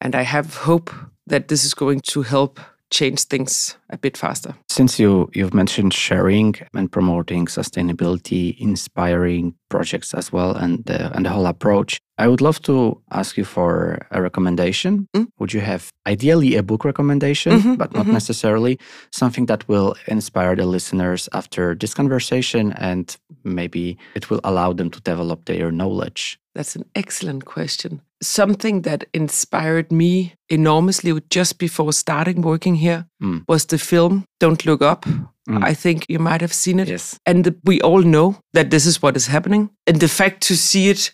and 0.01 0.15
I 0.15 0.23
have 0.23 0.57
hope 0.57 0.91
that 1.27 1.49
this 1.49 1.65
is 1.65 1.75
going 1.75 2.01
to 2.01 2.23
help 2.23 2.61
change 2.91 3.25
things 3.25 3.77
a 3.91 3.99
bit 3.99 4.17
faster. 4.17 4.55
Since 4.71 5.01
you 5.01 5.29
you've 5.35 5.53
mentioned 5.53 5.93
sharing 5.93 6.55
and 6.75 6.93
promoting 6.93 7.47
sustainability, 7.47 8.57
inspiring 8.57 9.57
projects 9.69 10.15
as 10.15 10.33
well, 10.33 10.55
and 10.55 10.85
the, 10.85 11.13
and 11.13 11.27
the 11.27 11.31
whole 11.31 11.47
approach, 11.47 12.01
I 12.19 12.29
would 12.29 12.41
love 12.41 12.63
to 12.63 13.03
ask 13.11 13.37
you 13.37 13.43
for 13.45 13.99
a 14.13 14.23
recommendation. 14.23 15.09
Mm. 15.17 15.27
Would 15.41 15.53
you 15.53 15.61
have 15.61 15.91
ideally 16.07 16.55
a 16.55 16.63
book 16.63 16.85
recommendation, 16.85 17.53
mm-hmm, 17.53 17.75
but 17.75 17.93
not 17.93 18.05
mm-hmm. 18.05 18.13
necessarily 18.13 18.79
something 19.11 19.47
that 19.47 19.67
will 19.67 19.97
inspire 20.07 20.55
the 20.55 20.67
listeners 20.67 21.29
after 21.33 21.75
this 21.75 21.93
conversation 21.93 22.73
and 22.75 23.17
maybe 23.43 23.99
it 24.15 24.31
will 24.31 24.41
allow 24.45 24.73
them 24.73 24.89
to 24.91 25.01
develop 25.01 25.47
their 25.47 25.73
knowledge? 25.73 26.39
That's 26.55 26.77
an 26.77 26.85
excellent 26.95 27.45
question 27.45 28.03
something 28.23 28.83
that 28.83 29.05
inspired 29.15 29.91
me 29.91 30.35
enormously 30.49 31.19
just 31.31 31.59
before 31.59 31.93
starting 31.93 32.43
working 32.43 32.75
here 32.75 33.07
mm. 33.23 33.43
was 33.49 33.67
the 33.67 33.79
film 33.79 34.25
Don't 34.39 34.60
Look 34.65 34.83
Up. 34.83 35.05
Mm. 35.49 35.65
I 35.65 35.75
think 35.75 36.07
you 36.09 36.19
might 36.19 36.41
have 36.41 36.53
seen 36.53 36.81
it. 36.81 36.89
Yes. 36.89 37.19
And 37.27 37.45
the, 37.45 37.57
we 37.65 37.81
all 37.81 38.03
know 38.03 38.39
that 38.53 38.71
this 38.71 38.87
is 38.87 39.03
what 39.03 39.17
is 39.17 39.27
happening. 39.27 39.71
And 39.87 40.01
the 40.01 40.09
fact 40.09 40.43
to 40.45 40.57
see 40.57 40.91
it 40.91 41.13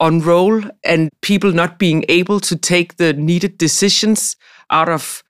unroll 0.00 0.62
and 0.84 1.10
people 1.22 1.52
not 1.52 1.78
being 1.78 2.04
able 2.08 2.40
to 2.40 2.56
take 2.56 2.96
the 2.96 3.12
needed 3.12 3.58
decisions 3.58 4.36
out 4.70 4.88
of 4.88 5.22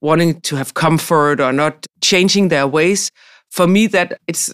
wanting 0.00 0.40
to 0.42 0.56
have 0.56 0.74
comfort 0.74 1.40
or 1.40 1.52
not 1.52 1.86
changing 2.00 2.48
their 2.48 2.66
ways 2.66 3.10
for 3.54 3.68
me, 3.68 3.86
that 3.86 4.18
it's 4.26 4.52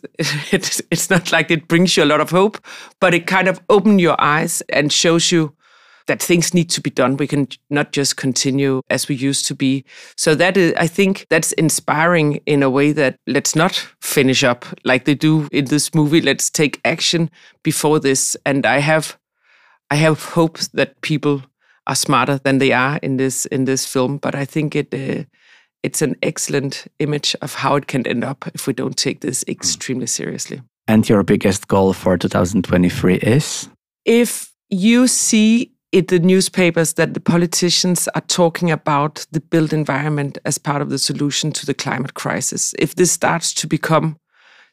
it's 0.53 0.83
it's 0.91 1.09
not 1.09 1.33
like 1.33 1.51
it 1.51 1.69
brings 1.69 1.97
you 1.97 2.05
a 2.05 2.11
lot 2.13 2.21
of 2.21 2.31
hope, 2.31 2.59
but 3.01 3.15
it 3.15 3.27
kind 3.27 3.49
of 3.49 3.61
opens 3.71 4.03
your 4.03 4.21
eyes 4.21 4.63
and 4.69 4.93
shows 4.93 5.33
you 5.33 5.55
that 6.07 6.23
things 6.23 6.55
need 6.55 6.71
to 6.71 6.81
be 6.81 6.91
done. 6.91 7.17
We 7.17 7.27
can 7.27 7.49
not 7.69 7.93
just 7.93 8.17
continue 8.17 8.83
as 8.91 9.09
we 9.09 9.15
used 9.15 9.47
to 9.47 9.55
be. 9.55 9.85
So 10.17 10.35
that 10.35 10.57
is, 10.57 10.75
I 10.77 10.87
think 10.87 11.27
that's 11.31 11.53
inspiring 11.53 12.41
in 12.47 12.63
a 12.63 12.71
way 12.71 12.93
that 12.93 13.17
let's 13.27 13.55
not 13.55 13.75
finish 14.01 14.45
up 14.45 14.65
like 14.85 15.05
they 15.05 15.15
do 15.15 15.49
in 15.53 15.67
this 15.67 15.95
movie. 15.95 16.21
Let's 16.21 16.51
take 16.51 16.81
action 16.85 17.31
before 17.63 18.01
this. 18.01 18.37
And 18.45 18.67
I 18.67 18.79
have, 18.79 19.19
I 19.91 19.97
have 19.97 20.25
hope 20.25 20.59
that 20.73 21.01
people 21.01 21.43
are 21.87 21.97
smarter 21.97 22.39
than 22.39 22.59
they 22.59 22.73
are 22.73 22.99
in 23.03 23.17
this 23.17 23.47
in 23.47 23.65
this 23.65 23.87
film. 23.87 24.19
But 24.19 24.35
I 24.35 24.45
think 24.45 24.75
it. 24.75 24.95
Uh, 24.95 25.25
it's 25.83 26.03
an 26.03 26.15
excellent 26.23 26.87
image 26.99 27.35
of 27.41 27.55
how 27.55 27.75
it 27.77 27.87
can 27.87 28.07
end 28.07 28.23
up 28.23 28.47
if 28.55 28.67
we 28.67 28.73
don't 28.75 28.99
take 28.99 29.21
this 29.21 29.43
hmm. 29.43 29.53
extremely 29.53 30.07
seriously. 30.07 30.61
And 30.87 31.09
your 31.09 31.23
biggest 31.23 31.69
goal 31.69 31.93
for 31.93 32.19
2023 32.19 33.17
is? 33.17 33.69
If 34.05 34.53
you 34.71 35.07
see 35.07 35.73
in 35.93 36.07
the 36.07 36.21
newspapers 36.21 36.95
that 36.95 37.15
the 37.15 37.21
politicians 37.21 38.09
are 38.15 38.21
talking 38.23 38.71
about 38.71 39.27
the 39.33 39.41
built 39.41 39.73
environment 39.73 40.39
as 40.45 40.57
part 40.57 40.83
of 40.83 40.89
the 40.89 40.99
solution 40.99 41.51
to 41.53 41.67
the 41.67 41.75
climate 41.75 42.15
crisis. 42.15 42.75
If 42.79 42.95
this 42.95 43.11
starts 43.11 43.53
to 43.55 43.67
become 43.67 44.17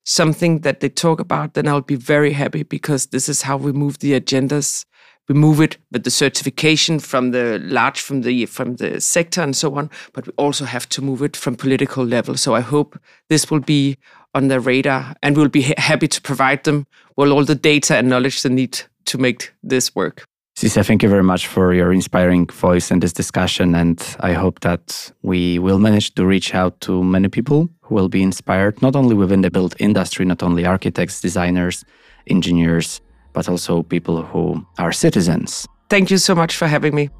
something 0.03 0.59
that 0.59 0.79
they 0.79 0.89
talk 0.89 1.19
about, 1.19 1.53
then 1.53 1.67
I'll 1.67 1.81
be 1.81 1.95
very 1.95 2.33
happy 2.33 2.63
because 2.63 3.07
this 3.07 3.27
is 3.27 3.41
how 3.41 3.57
we 3.57 3.71
move 3.71 3.99
the 3.99 4.19
agendas. 4.19 4.85
We 5.27 5.35
move 5.35 5.59
it 5.59 5.77
with 5.91 6.03
the 6.03 6.11
certification 6.11 6.99
from 6.99 7.31
the 7.31 7.59
large, 7.63 7.99
from 7.99 8.21
the 8.21 8.45
from 8.45 8.75
the 8.75 9.01
sector 9.01 9.41
and 9.41 9.55
so 9.55 9.75
on, 9.75 9.89
but 10.13 10.25
we 10.25 10.33
also 10.37 10.63
have 10.63 10.87
to 10.89 11.01
move 11.01 11.21
it 11.21 11.35
from 11.35 11.55
political 11.55 12.05
level. 12.05 12.37
So 12.37 12.55
I 12.55 12.61
hope 12.61 12.97
this 13.27 13.51
will 13.51 13.59
be 13.59 13.97
on 14.33 14.47
their 14.47 14.61
radar, 14.61 15.15
and 15.21 15.35
we'll 15.35 15.49
be 15.49 15.73
happy 15.77 16.07
to 16.07 16.21
provide 16.21 16.63
them 16.63 16.85
with 17.17 17.29
all 17.29 17.43
the 17.43 17.55
data 17.55 17.97
and 17.97 18.07
knowledge 18.07 18.41
they 18.41 18.49
need 18.49 18.79
to 19.05 19.17
make 19.17 19.51
this 19.63 19.93
work. 19.93 20.25
Sisse, 20.57 20.83
thank 20.83 21.03
you 21.03 21.09
very 21.09 21.21
much 21.21 21.45
for 21.45 21.71
your 21.71 21.93
inspiring 21.93 22.47
voice 22.47 22.89
in 22.89 22.99
this 22.99 23.13
discussion. 23.13 23.75
And 23.75 24.01
I 24.21 24.33
hope 24.33 24.61
that 24.61 25.11
we 25.21 25.59
will 25.59 25.77
manage 25.77 26.15
to 26.15 26.25
reach 26.25 26.55
out 26.55 26.81
to 26.81 27.03
many 27.03 27.27
people 27.27 27.69
who 27.81 27.93
will 27.93 28.09
be 28.09 28.23
inspired, 28.23 28.81
not 28.81 28.95
only 28.95 29.13
within 29.13 29.41
the 29.41 29.51
built 29.51 29.75
industry, 29.77 30.25
not 30.25 30.41
only 30.41 30.65
architects, 30.65 31.21
designers, 31.21 31.85
engineers, 32.25 33.01
but 33.33 33.47
also 33.47 33.83
people 33.83 34.23
who 34.23 34.65
are 34.79 34.91
citizens. 34.91 35.67
Thank 35.91 36.09
you 36.09 36.17
so 36.17 36.33
much 36.33 36.57
for 36.57 36.65
having 36.65 36.95
me. 36.95 37.11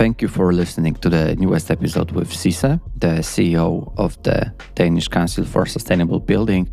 Thank 0.00 0.22
you 0.22 0.28
for 0.28 0.50
listening 0.54 0.94
to 1.02 1.10
the 1.10 1.36
newest 1.36 1.70
episode 1.70 2.12
with 2.12 2.30
Sisse, 2.30 2.80
the 2.96 3.20
CEO 3.20 3.92
of 3.98 4.16
the 4.22 4.50
Danish 4.74 5.08
Council 5.08 5.44
for 5.44 5.66
Sustainable 5.66 6.20
Building. 6.20 6.70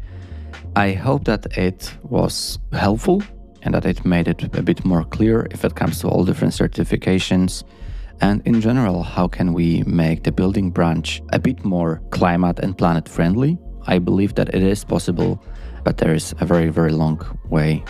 I 0.78 0.94
hope 0.94 1.26
that 1.26 1.46
it 1.58 1.94
was 2.04 2.58
helpful 2.72 3.22
and 3.64 3.74
that 3.74 3.86
it 3.86 4.06
made 4.06 4.30
it 4.30 4.56
a 4.56 4.64
bit 4.64 4.86
more 4.86 5.04
clear 5.04 5.46
if 5.52 5.66
it 5.66 5.76
comes 5.76 6.00
to 6.00 6.08
all 6.08 6.24
different 6.24 6.54
certifications. 6.54 7.66
And 8.22 8.42
in 8.48 8.62
general, 8.62 9.04
how 9.04 9.28
can 9.28 9.52
we 9.52 9.84
make 9.84 10.24
the 10.24 10.32
building 10.32 10.72
branch 10.72 11.22
a 11.34 11.40
bit 11.40 11.66
more 11.66 12.02
climate 12.12 12.60
and 12.60 12.78
planet 12.78 13.10
friendly? 13.10 13.58
I 13.88 14.00
believe 14.00 14.36
that 14.36 14.56
it 14.56 14.64
is 14.64 14.86
possible, 14.86 15.44
but 15.84 15.98
there 15.98 16.14
is 16.14 16.34
a 16.40 16.46
very, 16.46 16.70
very 16.70 16.94
long 16.94 17.20
way 17.50 17.84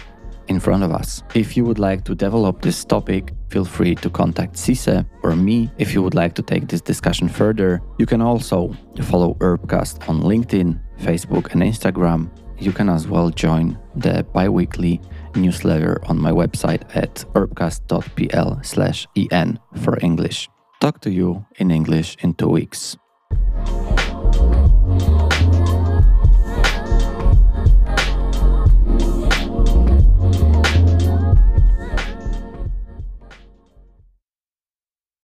in 0.48 0.60
front 0.60 0.84
of 0.84 0.92
us. 0.92 1.24
If 1.34 1.56
you 1.56 1.66
would 1.66 1.80
like 1.80 2.04
to 2.06 2.16
develop 2.16 2.62
this 2.62 2.84
topic, 2.86 3.34
feel 3.50 3.66
free 3.66 3.96
to 3.96 4.10
contact 4.10 4.56
Sisse 4.56 5.06
or 5.24 5.36
me 5.36 5.72
if 5.78 5.94
you 5.94 6.02
would 6.02 6.16
like 6.16 6.34
to 6.36 6.42
take 6.42 6.68
this 6.68 6.82
discussion 6.82 7.28
further. 7.28 7.82
You 7.98 8.06
can 8.06 8.22
also 8.22 8.76
follow 9.04 9.36
Urbcast 9.36 10.08
on 10.10 10.22
LinkedIn, 10.22 10.80
Facebook, 11.00 11.54
and 11.54 11.62
Instagram. 11.62 12.30
You 12.60 12.72
can 12.72 12.90
as 12.90 13.08
well 13.08 13.30
join 13.30 13.78
the 13.96 14.26
bi-weekly 14.34 15.00
newsletter 15.36 16.02
on 16.08 16.18
my 16.18 16.32
website 16.32 16.84
at 16.96 17.24
urbcast.pl 17.36 18.60
slash 18.64 19.08
en 19.32 19.60
for 19.84 20.00
English. 20.02 20.50
Talk 20.82 21.02
to 21.02 21.12
you 21.12 21.46
in 21.58 21.72
English 21.72 22.18
in 22.22 22.34
two 22.34 22.50
weeks. 22.50 22.98